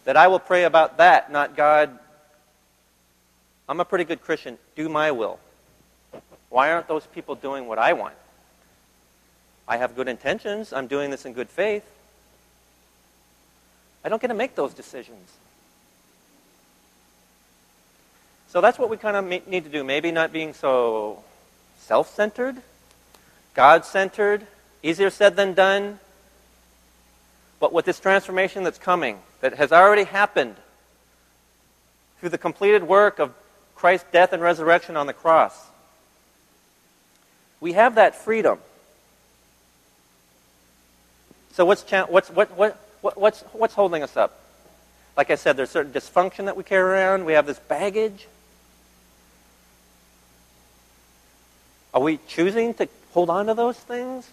[0.08, 1.90] that I will pray about that, not God,
[3.68, 5.38] I'm a pretty good Christian, do my will.
[6.48, 8.14] Why aren't those people doing what I want?
[9.68, 10.72] I have good intentions.
[10.72, 11.84] I'm doing this in good faith.
[14.02, 15.30] I don't get to make those decisions.
[18.48, 19.84] So that's what we kind of need to do.
[19.84, 21.22] Maybe not being so
[21.78, 22.56] self centered,
[23.54, 24.46] God centered,
[24.82, 26.00] easier said than done.
[27.60, 30.56] But with this transformation that's coming, that has already happened
[32.20, 33.34] through the completed work of
[33.74, 35.54] Christ's death and resurrection on the cross,
[37.60, 38.58] we have that freedom.
[41.52, 44.40] So what's, what's, what, what, what, what's, what's holding us up?
[45.16, 47.24] Like I said, there's certain dysfunction that we carry around.
[47.24, 48.26] We have this baggage.
[51.94, 54.30] Are we choosing to hold on to those things?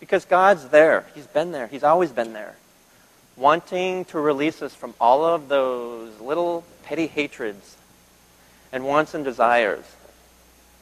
[0.00, 1.06] Because God's there.
[1.14, 1.66] He's been there.
[1.66, 2.56] He's always been there
[3.36, 7.76] wanting to release us from all of those little petty hatreds
[8.72, 9.84] and wants and desires,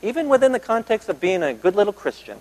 [0.03, 2.39] even within the context of being a good little Christian,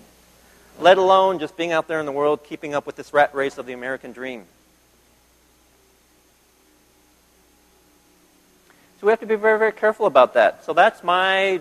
[0.78, 3.58] let alone just being out there in the world keeping up with this rat race
[3.58, 4.44] of the American dream.
[9.00, 10.64] So we have to be very, very careful about that.
[10.64, 11.60] So that's my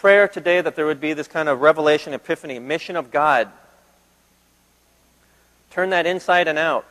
[0.00, 3.48] prayer today that there would be this kind of revelation, epiphany, mission of God.
[5.70, 6.86] Turn that inside and out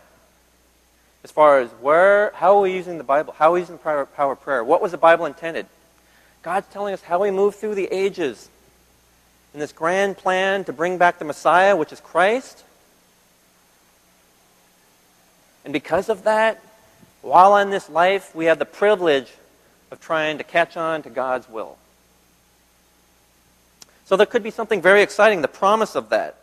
[1.23, 3.33] as far as where, how are we using the Bible?
[3.35, 4.63] How are we using the power, power of prayer?
[4.63, 5.65] What was the Bible intended?
[6.43, 8.47] God's telling us how we move through the ages
[9.55, 12.63] in this grand plan to bring back the Messiah, which is Christ.
[15.65, 16.63] And because of that,
[17.23, 19.33] while in this life, we have the privilege
[19.89, 21.75] of trying to catch on to God's will.
[24.09, 26.35] So there could be something very exciting, the promise of that.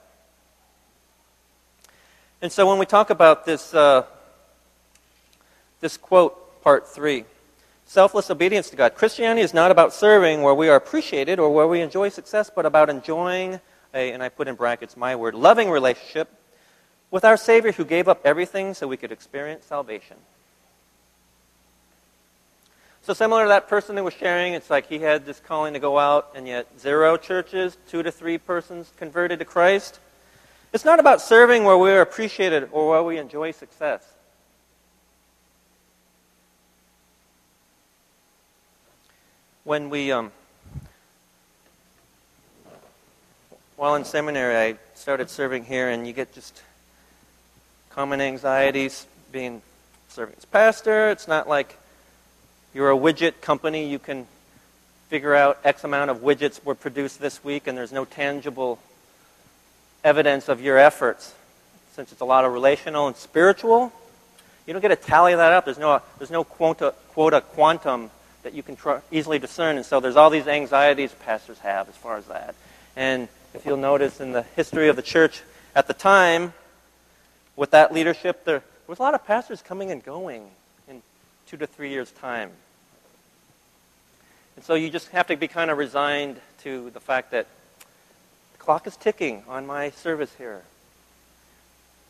[2.40, 4.04] And so when we talk about this, uh,
[5.80, 7.24] this quote, part three,
[7.84, 11.66] selfless obedience to God, Christianity is not about serving where we are appreciated or where
[11.66, 13.58] we enjoy success, but about enjoying
[13.92, 16.32] a, and I put in brackets my word, loving relationship
[17.10, 20.18] with our Savior who gave up everything so we could experience salvation.
[23.06, 25.78] So, similar to that person who was sharing, it's like he had this calling to
[25.78, 30.00] go out, and yet zero churches, two to three persons converted to Christ.
[30.72, 34.04] It's not about serving where we're appreciated or where we enjoy success.
[39.62, 40.32] When we, um,
[43.76, 46.60] while in seminary, I started serving here, and you get just
[47.88, 49.62] common anxieties being
[50.08, 51.10] serving as pastor.
[51.10, 51.78] It's not like
[52.76, 53.88] you're a widget company.
[53.88, 54.26] You can
[55.08, 58.78] figure out X amount of widgets were produced this week, and there's no tangible
[60.04, 61.34] evidence of your efforts.
[61.94, 63.94] Since it's a lot of relational and spiritual,
[64.66, 65.64] you don't get to tally that up.
[65.64, 68.10] There's no, there's no quota, quota quantum
[68.42, 69.76] that you can tr- easily discern.
[69.76, 72.54] And so there's all these anxieties pastors have as far as that.
[72.94, 75.40] And if you'll notice in the history of the church
[75.74, 76.52] at the time,
[77.56, 80.46] with that leadership, there was a lot of pastors coming and going
[80.90, 81.00] in
[81.46, 82.50] two to three years' time.
[84.56, 87.46] And so you just have to be kind of resigned to the fact that
[88.52, 90.62] the clock is ticking on my service here.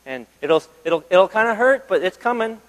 [0.06, 2.60] And it'll, it'll, it'll kind of hurt, but it's coming.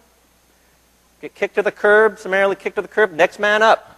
[1.22, 3.94] Get kicked to the curb, summarily kicked to the curb, next man up.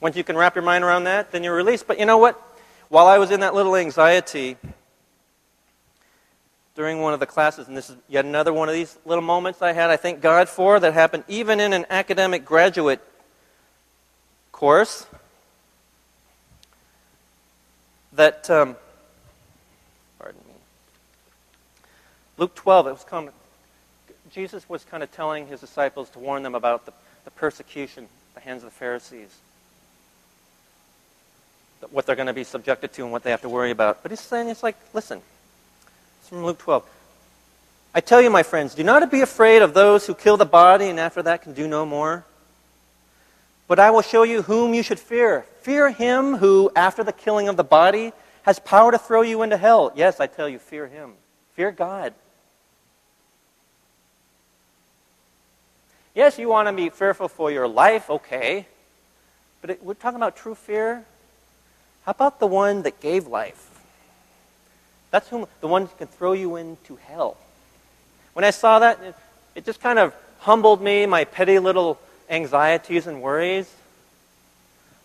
[0.00, 1.86] Once you can wrap your mind around that, then you're released.
[1.86, 2.40] But you know what?
[2.88, 4.56] While I was in that little anxiety
[6.74, 9.62] during one of the classes, and this is yet another one of these little moments
[9.62, 13.00] I had, I thank God for, that happened even in an academic graduate
[14.50, 15.06] course,
[18.12, 18.76] that, um,
[20.18, 20.54] pardon me,
[22.38, 23.34] Luke 12, it was kind of,
[24.32, 26.92] Jesus was kind of telling his disciples to warn them about the,
[27.24, 29.30] the persecution, the hands of the Pharisees
[31.90, 34.02] what they're going to be subjected to and what they have to worry about.
[34.02, 35.20] But he's saying, it's like, listen,
[36.42, 36.84] Luke 12.
[37.94, 40.88] I tell you, my friends, do not be afraid of those who kill the body
[40.88, 42.24] and after that can do no more.
[43.68, 45.46] But I will show you whom you should fear.
[45.62, 49.56] Fear him who, after the killing of the body, has power to throw you into
[49.56, 49.92] hell.
[49.94, 51.12] Yes, I tell you, fear him.
[51.54, 52.14] Fear God.
[56.14, 58.66] Yes, you want to be fearful for your life, okay.
[59.60, 61.04] But it, we're talking about true fear.
[62.04, 63.73] How about the one that gave life?
[65.14, 67.36] That's whom, the one who can throw you into hell.
[68.32, 69.14] When I saw that, it,
[69.54, 73.72] it just kind of humbled me, my petty little anxieties and worries.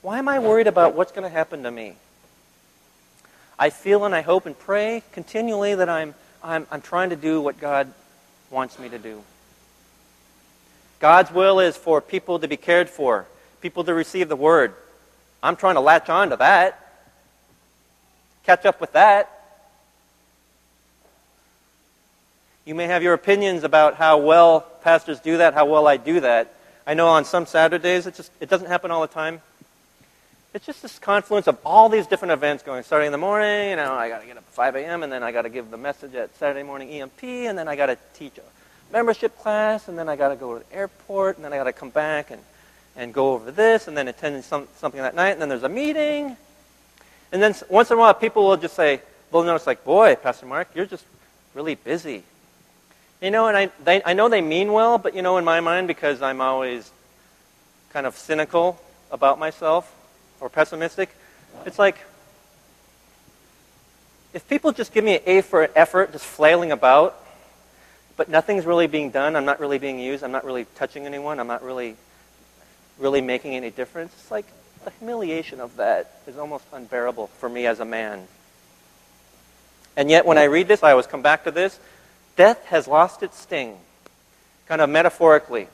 [0.02, 1.93] Why am I worried about what's going to happen to me?
[3.60, 7.39] I feel and I hope and pray continually that I'm, I'm, I'm trying to do
[7.39, 7.93] what God
[8.50, 9.22] wants me to do.
[11.00, 13.28] God's will is for people to be cared for,
[13.62, 14.74] people to receive the word.
[15.43, 16.84] I'm trying to latch on to that
[18.43, 19.38] catch up with that.
[22.69, 26.19] You may have your opinions about how well pastors do that, how well I do
[26.19, 26.53] that.
[26.86, 29.41] I know on some Saturdays it just it doesn't happen all the time.
[30.53, 32.84] It's just this confluence of all these different events going.
[32.84, 35.01] Starting in the morning, you know, I got to get up at 5 a.m.
[35.01, 37.75] and then I got to give the message at Saturday morning EMP, and then I
[37.75, 41.38] got to teach a membership class, and then I got to go to the airport,
[41.38, 42.41] and then I got to come back and,
[42.95, 45.69] and go over this, and then attend some, something that night, and then there's a
[45.69, 46.38] meeting,
[47.32, 49.01] and then once in a while, people will just say,
[49.32, 51.05] they'll notice, like, boy, Pastor Mark, you're just
[51.55, 52.21] really busy.
[53.21, 55.60] You know, and I, they, I know they mean well, but, you know, in my
[55.60, 56.89] mind, because I'm always
[57.91, 58.79] kind of cynical
[59.12, 59.93] about myself
[60.39, 61.10] or pessimistic,
[61.65, 61.97] it's like,
[64.34, 67.22] if people just give me an A for effort, just flailing about,
[68.15, 71.39] but nothing's really being done, I'm not really being used, I'm not really touching anyone,
[71.41, 71.97] I'm not really,
[72.99, 74.45] really making any difference, it's like,
[74.86, 78.28] the humiliation of that is almost unbearable for me as a man.
[79.97, 81.78] And yet, when I read this, I always come back to this
[82.39, 83.75] death has lost its sting,
[84.65, 85.67] kind of metaphorically,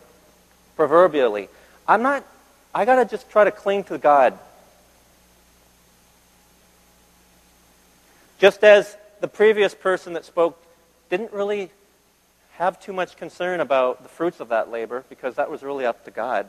[0.75, 1.47] proverbially.
[1.87, 2.25] I'm not,
[2.73, 4.35] I got to just try to cling to God.
[8.39, 10.59] Just as the previous person that spoke
[11.11, 11.69] didn't really
[12.53, 16.03] have too much concern about the fruits of that labor because that was really up
[16.05, 16.47] to God.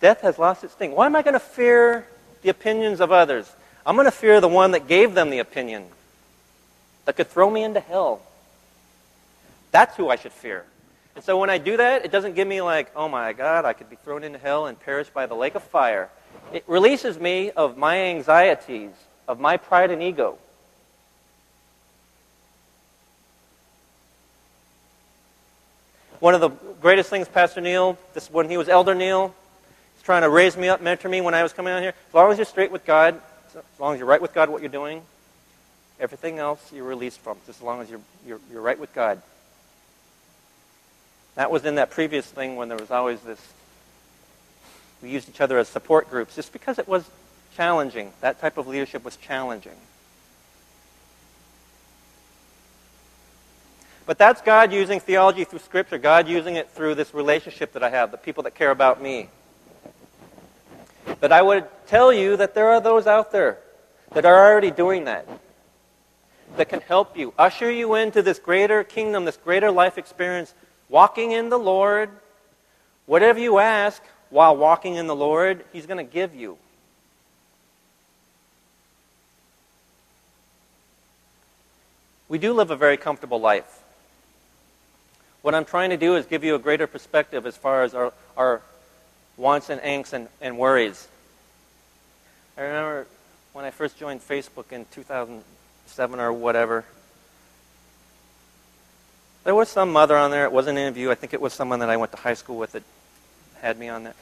[0.00, 0.92] Death has lost its sting.
[0.92, 2.06] Why am I going to fear
[2.42, 3.50] the opinions of others?
[3.84, 5.86] I'm going to fear the one that gave them the opinion.
[7.06, 8.20] that could throw me into hell.
[9.76, 10.64] That's who I should fear.
[11.16, 13.74] And so when I do that, it doesn't give me like, oh my God, I
[13.74, 16.08] could be thrown into hell and perish by the lake of fire.
[16.50, 18.92] It releases me of my anxieties,
[19.28, 20.38] of my pride and ego.
[26.20, 26.48] One of the
[26.80, 29.34] greatest things Pastor Neil, this when he was Elder Neil,
[29.94, 31.92] he's trying to raise me up, mentor me when I was coming out here.
[32.08, 33.20] As long as you're straight with God,
[33.54, 35.02] as long as you're right with God, what you're doing,
[36.00, 39.20] everything else you're released from, just as long as you're, you're, you're right with God.
[41.36, 43.40] That was in that previous thing when there was always this,
[45.02, 47.08] we used each other as support groups just because it was
[47.56, 48.12] challenging.
[48.22, 49.76] That type of leadership was challenging.
[54.06, 57.90] But that's God using theology through Scripture, God using it through this relationship that I
[57.90, 59.28] have, the people that care about me.
[61.20, 63.58] But I would tell you that there are those out there
[64.12, 65.28] that are already doing that,
[66.56, 70.54] that can help you, usher you into this greater kingdom, this greater life experience
[70.88, 72.10] walking in the Lord,
[73.06, 76.58] whatever you ask while walking in the Lord, He's going to give you.
[82.28, 83.82] We do live a very comfortable life.
[85.42, 88.12] What I'm trying to do is give you a greater perspective as far as our,
[88.36, 88.62] our
[89.36, 91.06] wants and angst and, and worries.
[92.58, 93.06] I remember
[93.52, 96.84] when I first joined Facebook in 2007 or whatever,
[99.46, 100.44] there was some mother on there.
[100.44, 101.08] It wasn't an interview.
[101.10, 102.82] I think it was someone that I went to high school with that
[103.60, 104.14] had me on there.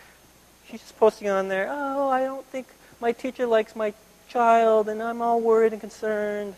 [0.71, 2.67] She's just posting on there, oh, I don't think
[3.01, 3.95] my teacher likes my
[4.29, 6.55] child, and I'm all worried and concerned.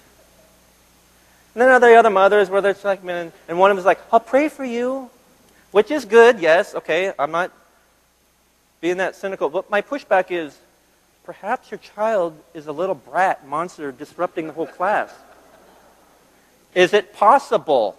[1.54, 4.20] And then the other mothers where they're like, and one of them is like, I'll
[4.20, 5.10] pray for you,
[5.70, 7.12] which is good, yes, okay.
[7.18, 7.52] I'm not
[8.80, 9.48] being that cynical.
[9.48, 10.58] But my pushback is,
[11.24, 15.12] perhaps your child is a little brat monster disrupting the whole class.
[16.74, 17.96] Is it possible?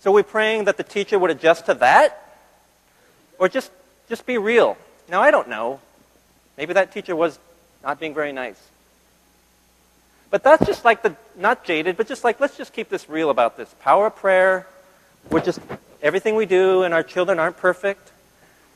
[0.00, 2.22] So we're praying that the teacher would adjust to that?
[3.38, 3.70] Or just,
[4.08, 4.76] just be real?
[5.08, 5.80] Now, I don't know.
[6.56, 7.38] Maybe that teacher was
[7.82, 8.60] not being very nice.
[10.30, 13.30] But that's just like the, not jaded, but just like, let's just keep this real
[13.30, 13.74] about this.
[13.80, 14.66] Power of prayer.
[15.30, 15.60] We're just,
[16.02, 18.12] everything we do and our children aren't perfect.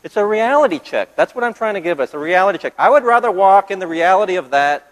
[0.03, 1.15] It's a reality check.
[1.15, 2.75] That's what I'm trying to give us, a reality check.
[2.79, 4.92] I would rather walk in the reality of that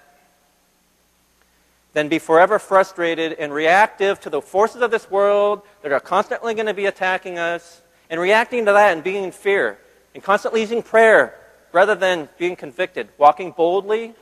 [1.92, 6.54] than be forever frustrated and reactive to the forces of this world that are constantly
[6.54, 9.78] going to be attacking us, and reacting to that and being in fear,
[10.14, 11.34] and constantly using prayer
[11.72, 14.12] rather than being convicted, walking boldly,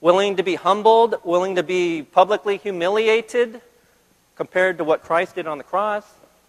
[0.00, 3.60] willing to be humbled, willing to be publicly humiliated
[4.36, 6.04] compared to what Christ did on the cross.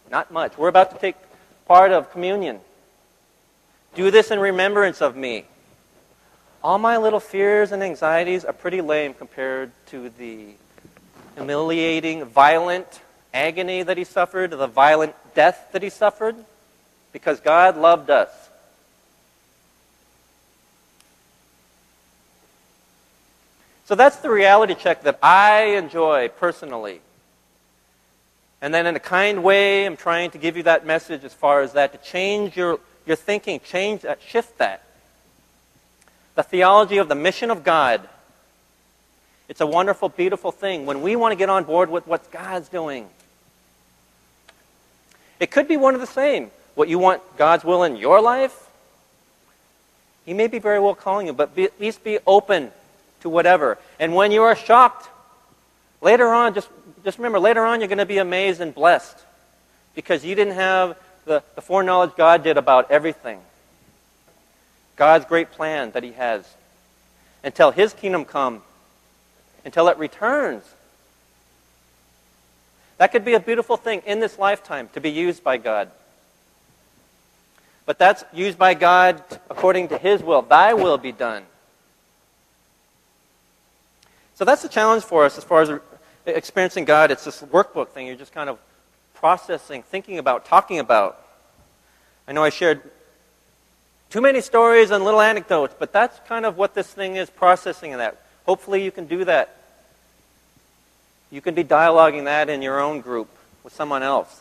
[0.10, 0.58] Not much.
[0.58, 1.16] We're about to take
[1.66, 2.60] part of communion.
[3.96, 5.46] Do this in remembrance of me
[6.64, 10.48] all my little fears and anxieties are pretty lame compared to the
[11.36, 13.02] humiliating, violent
[13.34, 16.36] agony that he suffered, the violent death that he suffered,
[17.12, 18.30] because God loved us.
[23.86, 27.02] So that's the reality check that I enjoy personally.
[28.62, 31.62] And then, in a kind way, I'm trying to give you that message as far
[31.62, 34.83] as that to change your, your thinking, change that, shift that
[36.36, 38.08] the theology of the mission of God.
[39.50, 42.70] It's a wonderful, beautiful thing when we want to get on board with what God's
[42.70, 43.08] doing.
[45.40, 46.52] It could be one of the same.
[46.76, 48.70] What you want God's will in your life,
[50.26, 52.72] He may be very well calling you, but be, at least be open
[53.22, 53.78] to whatever.
[54.00, 55.08] And when you are shocked,
[56.02, 56.70] later on, just,
[57.04, 59.18] just remember, later on, you're going to be amazed and blessed
[59.94, 63.40] because you didn't have the, the foreknowledge God did about everything.
[64.96, 66.48] God's great plan that He has
[67.44, 68.62] until His kingdom come,
[69.66, 70.64] until it returns.
[72.98, 75.90] That could be a beautiful thing in this lifetime to be used by God.
[77.86, 80.42] But that's used by God according to His will.
[80.42, 81.44] Thy will be done.
[84.36, 85.80] So that's the challenge for us as far as
[86.26, 87.12] experiencing God.
[87.12, 88.58] It's this workbook thing you're just kind of
[89.14, 91.20] processing, thinking about, talking about.
[92.28, 92.82] I know I shared
[94.14, 97.94] too many stories and little anecdotes, but that's kind of what this thing is processing
[97.94, 98.22] in that.
[98.46, 99.58] Hopefully you can do that.
[101.32, 103.28] You can be dialoguing that in your own group
[103.64, 104.40] with someone else.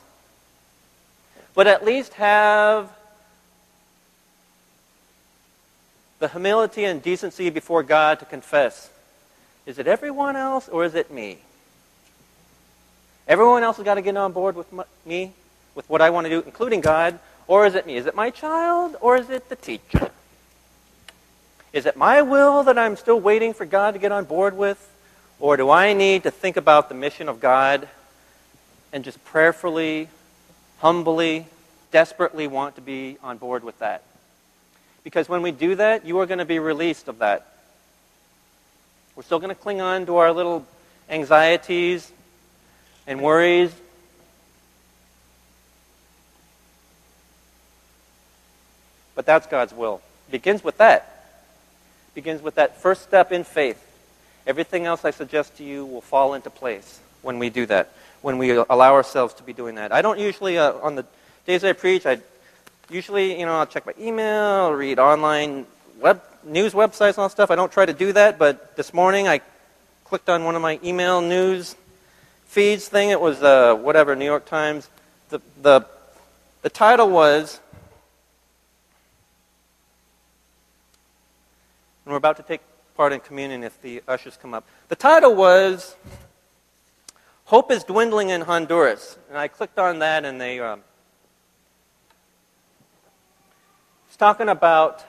[1.55, 2.91] But at least have
[6.19, 8.91] the humility and decency before God to confess.
[9.65, 11.39] Is it everyone else or is it me?
[13.27, 14.67] Everyone else has got to get on board with
[15.07, 15.33] me,
[15.75, 17.19] with what I want to do, including God,
[17.53, 17.99] or is it me?
[17.99, 20.09] Is it my child or is it the teacher?
[21.75, 24.81] Is it my will that I'm still waiting for God to get on board with?
[25.39, 27.87] Or do I need to think about the mission of God
[28.91, 30.09] and just prayerfully,
[30.79, 31.47] humbly,
[31.91, 34.03] desperately want to be on board with that?
[35.05, 37.47] Because when we do that, you are going to be released of that.
[39.15, 40.65] We're still going to cling on to our little
[41.11, 42.11] anxieties
[43.07, 43.75] and worries.
[49.23, 50.03] But that's God's will.
[50.27, 51.29] It begins with that.
[52.09, 53.81] It begins with that first step in faith.
[54.49, 58.37] Everything else I suggest to you will fall into place when we do that, when
[58.37, 59.93] we allow ourselves to be doing that.
[59.93, 61.07] I don't usually, uh, on the
[61.47, 62.19] days I preach, I
[62.91, 65.67] usually, you know, I'll check my email, read online
[66.01, 67.53] web news websites and all stuff.
[67.53, 69.41] I don't try to do that, but this morning I
[70.03, 71.77] clicked on one of my email news
[72.49, 73.11] feeds thing.
[73.11, 74.89] It was uh, whatever New York Times.
[75.29, 75.87] The the
[76.63, 77.61] the title was.
[82.05, 82.61] And we're about to take
[82.97, 84.65] part in communion if the ushers come up.
[84.89, 85.97] The title was
[87.45, 89.19] Hope is Dwindling in Honduras.
[89.29, 90.59] And I clicked on that and they.
[90.59, 90.81] Um,
[94.09, 95.05] it's talking about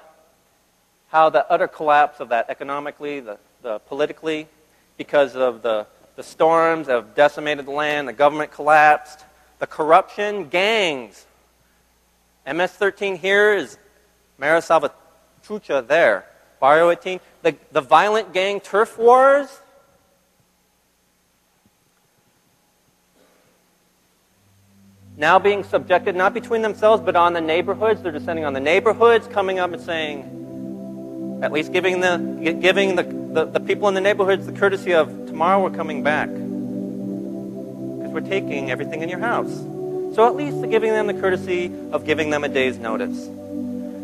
[1.09, 4.47] how the utter collapse of that economically, the, the politically,
[4.97, 5.85] because of the,
[6.15, 9.23] the storms have decimated the land, the government collapsed,
[9.59, 11.25] the corruption, gangs.
[12.45, 13.77] MS 13 here is
[14.37, 16.25] Mara Salvatrucha there.
[16.63, 19.59] Barrio 18, the, the violent gang turf wars.
[25.17, 28.01] Now being subjected not between themselves but on the neighborhoods.
[28.01, 32.17] They're descending on the neighborhoods, coming up and saying, at least giving the,
[32.61, 36.29] giving the, the, the people in the neighborhoods the courtesy of tomorrow we're coming back.
[36.29, 39.53] Because we're taking everything in your house.
[40.15, 43.27] So at least giving them the courtesy of giving them a day's notice.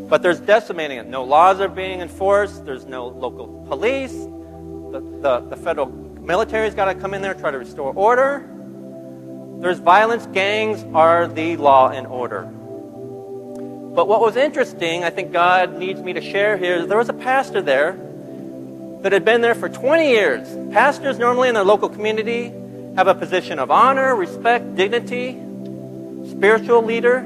[0.09, 1.07] But there's decimating it.
[1.07, 2.65] No laws are being enforced.
[2.65, 4.11] There's no local police.
[4.11, 8.43] The, the, the federal military's got to come in there try to restore order.
[9.61, 10.25] There's violence.
[10.27, 12.41] Gangs are the law and order.
[12.41, 17.09] But what was interesting, I think God needs me to share here, is there was
[17.09, 17.97] a pastor there
[19.01, 20.47] that had been there for 20 years.
[20.73, 22.51] Pastors normally in their local community
[22.95, 25.31] have a position of honor, respect, dignity,
[26.29, 27.21] spiritual leader.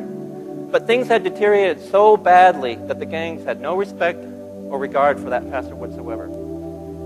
[0.74, 5.30] But things had deteriorated so badly that the gangs had no respect or regard for
[5.30, 6.28] that pastor whatsoever.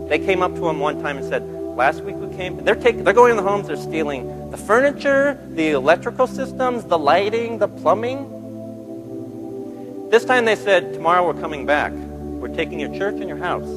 [0.07, 3.03] They came up to him one time and said, Last week we came, they're, taking,
[3.03, 7.67] they're going in the homes, they're stealing the furniture, the electrical systems, the lighting, the
[7.67, 8.35] plumbing.
[10.11, 11.91] This time they said, Tomorrow we're coming back.
[11.91, 13.67] We're taking your church and your house.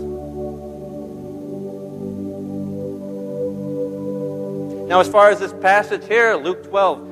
[4.89, 7.10] Now, as far as this passage here, Luke 12,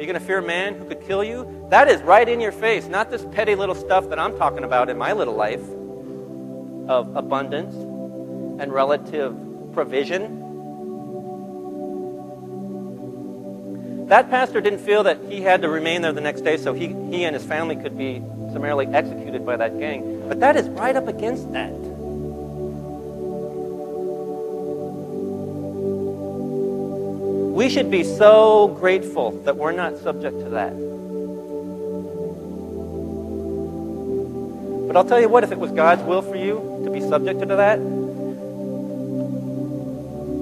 [0.00, 1.66] are you going to fear a man who could kill you?
[1.68, 4.88] That is right in your face, not this petty little stuff that I'm talking about
[4.88, 5.60] in my little life
[6.88, 9.36] of abundance and relative
[9.74, 10.38] provision.
[14.08, 16.86] That pastor didn't feel that he had to remain there the next day so he,
[17.14, 18.22] he and his family could be
[18.54, 20.26] summarily executed by that gang.
[20.26, 21.89] But that is right up against that.
[27.60, 30.72] We should be so grateful that we're not subject to that.
[34.86, 37.40] But I'll tell you what, if it was God's will for you to be subject
[37.40, 37.78] to that,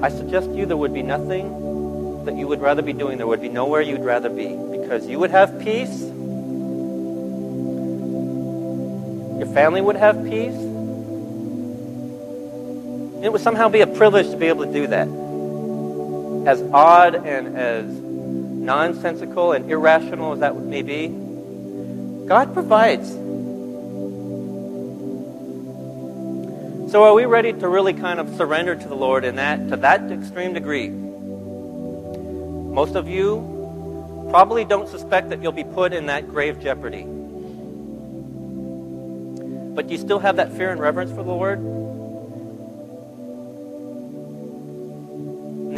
[0.01, 3.27] I suggest to you there would be nothing that you would rather be doing, there
[3.27, 6.03] would be nowhere you'd rather be because you would have peace.
[9.41, 10.55] Your family would have peace.
[13.25, 15.28] It would somehow be a privilege to be able to do that.
[16.47, 21.09] As odd and as nonsensical and irrational as that may be,
[22.27, 23.09] God provides.
[26.91, 29.77] So are we ready to really kind of surrender to the Lord in that to
[29.77, 30.89] that extreme degree?
[30.89, 37.05] Most of you probably don't suspect that you'll be put in that grave jeopardy.
[39.75, 41.61] But do you still have that fear and reverence for the Lord?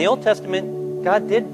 [0.01, 1.45] The Old Testament, God did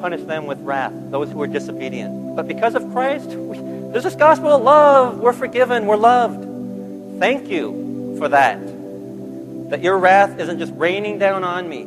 [0.00, 2.36] punish them with wrath, those who were disobedient.
[2.36, 3.58] But because of Christ, we,
[3.90, 5.18] there's this gospel of love.
[5.18, 7.18] We're forgiven, we're loved.
[7.18, 8.60] Thank you for that.
[9.70, 11.86] That your wrath isn't just raining down on me,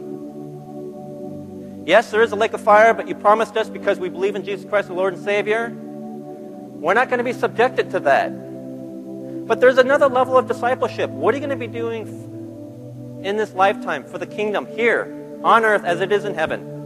[1.90, 4.44] Yes, there is a lake of fire, but you promised us because we believe in
[4.44, 5.70] Jesus Christ, the Lord and Savior.
[5.76, 8.30] We're not going to be subjected to that.
[8.30, 11.10] But there's another level of discipleship.
[11.10, 15.66] What are you going to be doing in this lifetime for the kingdom here on
[15.66, 16.80] earth as it is in heaven?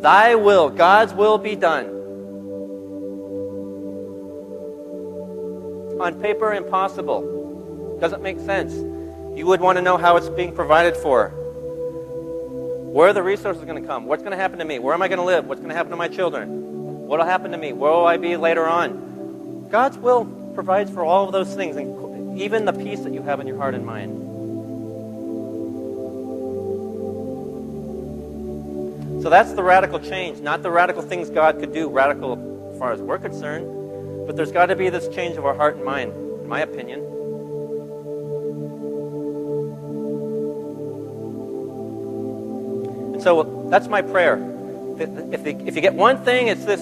[0.00, 1.86] Thy will, God's will be done.
[6.00, 7.98] On paper, impossible.
[8.00, 8.74] doesn't make sense.
[9.36, 11.30] You would want to know how it's being provided for.
[12.92, 14.06] Where are the resources going to come?
[14.06, 14.78] What's going to happen to me?
[14.78, 15.46] Where am I going to live?
[15.46, 17.06] What's going to happen to my children?
[17.06, 17.72] What will happen to me?
[17.72, 19.68] Where will I be later on?
[19.70, 20.24] God's will
[20.54, 23.56] provides for all of those things, and even the peace that you have in your
[23.56, 24.27] heart and mind.
[29.22, 32.92] So that's the radical change, not the radical things God could do, radical as far
[32.92, 34.26] as we're concerned.
[34.26, 37.00] But there's got to be this change of our heart and mind, in my opinion.
[43.14, 44.36] And so that's my prayer.
[44.98, 46.80] If, if you get one thing, it's this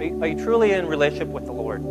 [0.00, 1.82] are you truly in relationship with the Lord?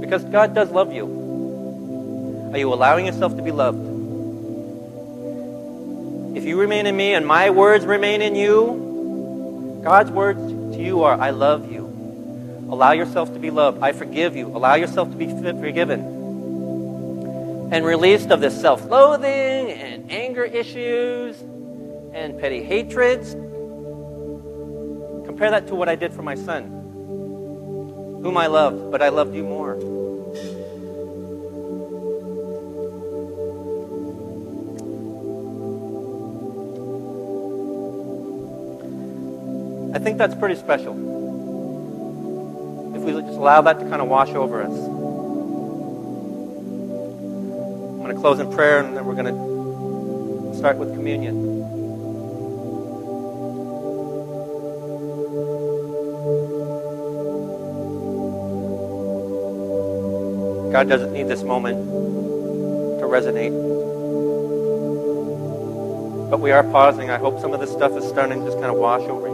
[0.00, 1.21] Because God does love you.
[2.52, 3.80] Are you allowing yourself to be loved?
[6.36, 10.38] If you remain in me and my words remain in you, God's words
[10.76, 11.86] to you are, I love you.
[12.68, 13.82] Allow yourself to be loved.
[13.82, 14.48] I forgive you.
[14.48, 16.00] Allow yourself to be forgiven.
[17.72, 21.40] And released of this self loathing and anger issues
[22.12, 23.32] and petty hatreds.
[25.26, 26.64] Compare that to what I did for my son,
[28.22, 30.01] whom I loved, but I loved you more.
[39.94, 40.94] I think that's pretty special.
[42.96, 44.72] If we just allow that to kind of wash over us.
[47.92, 51.52] I'm going to close in prayer and then we're going to start with communion.
[60.72, 61.76] God doesn't need this moment
[62.98, 63.52] to resonate.
[66.30, 67.10] But we are pausing.
[67.10, 69.31] I hope some of this stuff is starting to just kind of wash over you.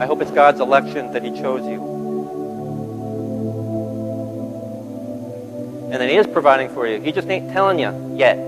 [0.00, 1.78] I hope it's God's election that He chose you.
[5.92, 7.02] And that He is providing for you.
[7.02, 8.38] He just ain't telling you yet.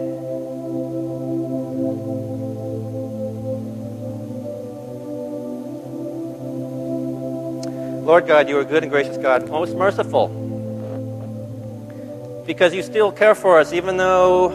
[8.06, 10.28] Lord God, you are good and gracious God, most merciful.
[12.46, 14.48] Because you still care for us, even though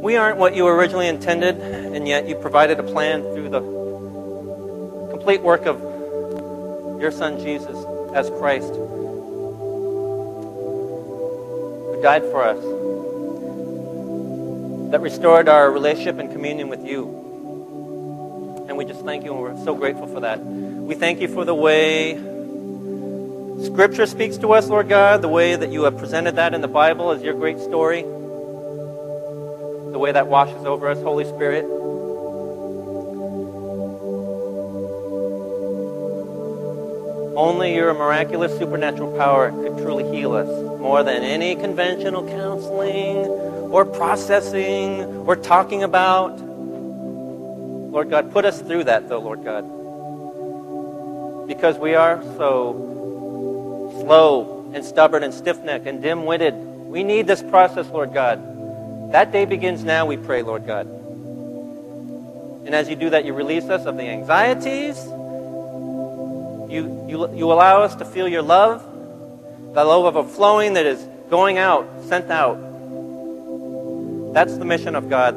[0.00, 3.81] we aren't what you originally intended, and yet you provided a plan through the
[5.22, 5.80] complete work of
[7.00, 7.76] your Son Jesus
[8.12, 9.06] as Christ, who
[12.02, 12.60] died for us,
[14.90, 18.64] that restored our relationship and communion with you.
[18.68, 20.40] And we just thank you, and we're so grateful for that.
[20.40, 22.14] We thank you for the way
[23.64, 26.68] Scripture speaks to us, Lord God, the way that you have presented that in the
[26.68, 28.08] Bible as your great story, the
[30.00, 31.64] way that washes over us, Holy Spirit.
[37.34, 43.26] Only your miraculous supernatural power could truly heal us more than any conventional counseling
[43.72, 46.38] or processing or talking about.
[46.40, 49.62] Lord God, put us through that, though, Lord God.
[51.46, 56.54] Because we are so slow and stubborn and stiff necked and dim witted.
[56.54, 59.12] We need this process, Lord God.
[59.12, 60.86] That day begins now, we pray, Lord God.
[62.66, 64.98] And as you do that, you release us of the anxieties
[66.72, 68.82] you, you, you allow us to feel your love,
[69.74, 72.54] the love of a flowing that is going out, sent out.
[74.32, 75.34] That's the mission of God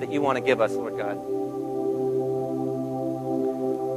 [0.00, 1.16] that you want to give us, Lord God.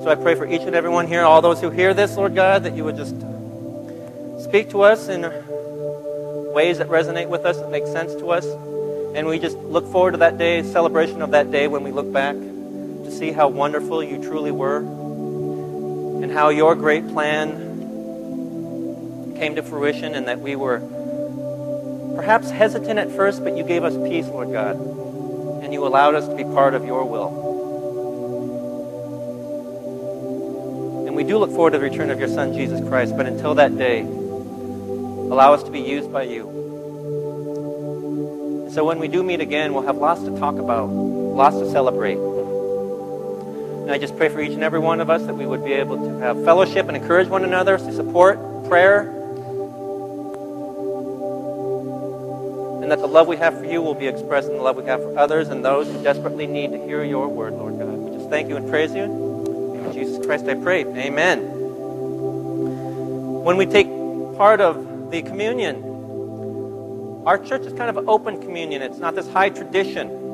[0.04, 2.36] So I pray for each and every one here, all those who hear this, Lord
[2.36, 3.16] God, that you would just
[4.44, 5.22] speak to us in
[6.54, 8.46] ways that resonate with us, that make sense to us.
[9.16, 12.12] And we just look forward to that day, celebration of that day when we look
[12.12, 14.84] back to see how wonderful you truly were
[16.26, 17.54] and how your great plan
[19.38, 20.80] came to fruition and that we were
[22.16, 24.76] perhaps hesitant at first, but you gave us peace, Lord God,
[25.64, 27.44] and you allowed us to be part of your will.
[31.06, 33.54] And we do look forward to the return of your Son, Jesus Christ, but until
[33.54, 36.46] that day, allow us to be used by you.
[38.74, 42.18] So when we do meet again, we'll have lots to talk about, lots to celebrate.
[43.86, 45.74] And I just pray for each and every one of us that we would be
[45.74, 49.02] able to have fellowship and encourage one another, to support, prayer,
[52.82, 54.86] and that the love we have for you will be expressed in the love we
[54.86, 57.90] have for others and those who desperately need to hear your word, Lord God.
[57.90, 59.04] We just thank you and praise you.
[59.04, 60.84] In Jesus Christ I pray.
[60.84, 61.44] Amen.
[63.44, 63.86] When we take
[64.36, 65.84] part of the communion,
[67.28, 68.82] our church is kind of an open communion.
[68.82, 70.25] It's not this high tradition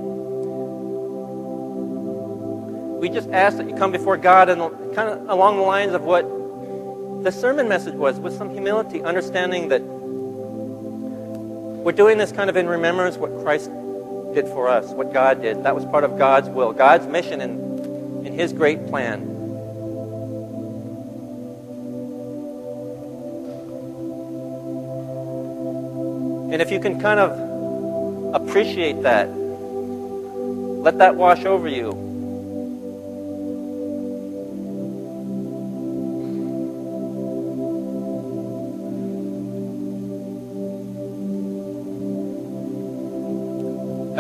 [3.02, 4.62] we just ask that you come before God and
[4.96, 6.22] kind of along the lines of what
[7.24, 9.82] the sermon message was, with some humility, understanding that
[11.82, 13.72] we're doing this kind of in remembrance what Christ
[14.36, 15.64] did for us, what God did.
[15.64, 19.22] That was part of God's will, God's mission, and in His great plan.
[26.54, 32.11] And if you can kind of appreciate that, let that wash over you.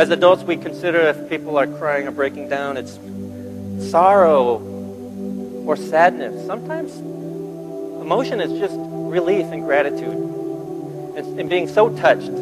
[0.01, 2.97] As adults, we consider if people are crying or breaking down, it's
[3.91, 4.57] sorrow
[5.67, 6.43] or sadness.
[6.47, 6.97] Sometimes
[8.01, 12.35] emotion is just relief and gratitude and, and being so touched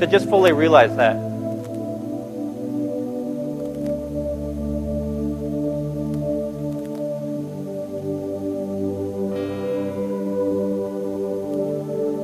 [0.00, 1.14] to just fully realize that.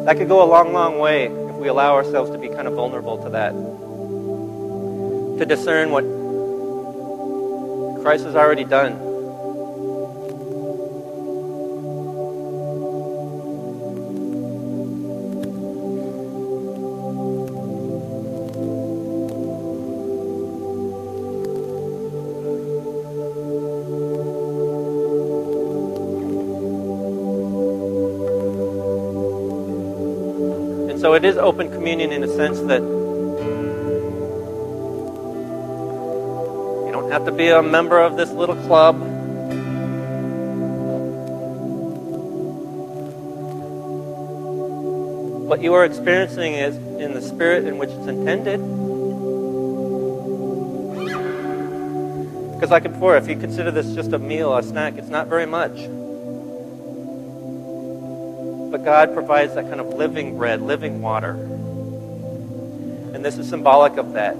[0.07, 3.19] That could go a long, long way we allow ourselves to be kind of vulnerable
[3.19, 3.53] to that.
[5.39, 6.05] To discern what
[8.03, 9.08] Christ has already done.
[31.19, 32.81] It is open communion in a sense that
[36.87, 38.97] you don't have to be a member of this little club.
[45.49, 48.61] What you are experiencing is in the spirit in which it's intended.
[52.55, 55.47] Because, like before, if you consider this just a meal, a snack, it's not very
[55.47, 55.77] much.
[58.71, 61.33] But God provides that kind of living bread, living water.
[63.15, 64.35] And this is symbolic of that.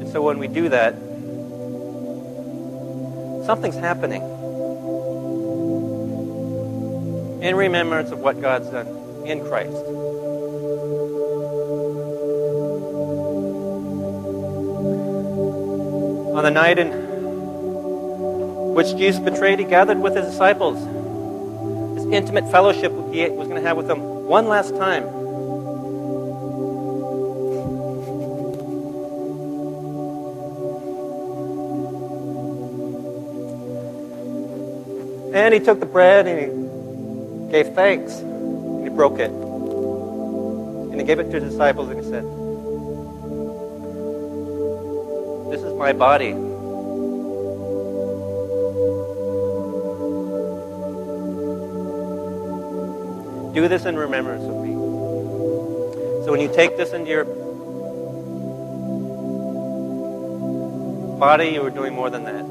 [0.00, 0.94] And so when we do that,
[3.46, 4.22] something's happening.
[7.42, 8.86] In remembrance of what God's done
[9.26, 9.74] in Christ.
[16.36, 17.01] On the night in
[18.74, 20.78] which Jesus betrayed, he gathered with his disciples.
[21.94, 25.04] This intimate fellowship he was going to have with them one last time.
[35.34, 39.30] And he took the bread and he gave thanks and he broke it.
[39.30, 42.24] And he gave it to his disciples and he said,
[45.50, 46.51] This is my body
[53.52, 54.72] Do this in remembrance of me.
[56.24, 57.24] So when you take this into your
[61.18, 62.46] body, you are doing more than that.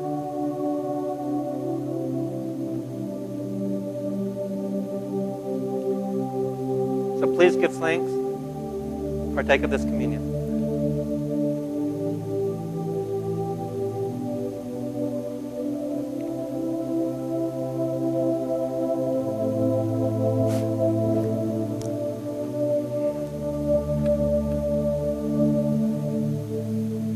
[7.20, 8.12] So please give thanks.
[9.36, 10.41] Partake of this communion.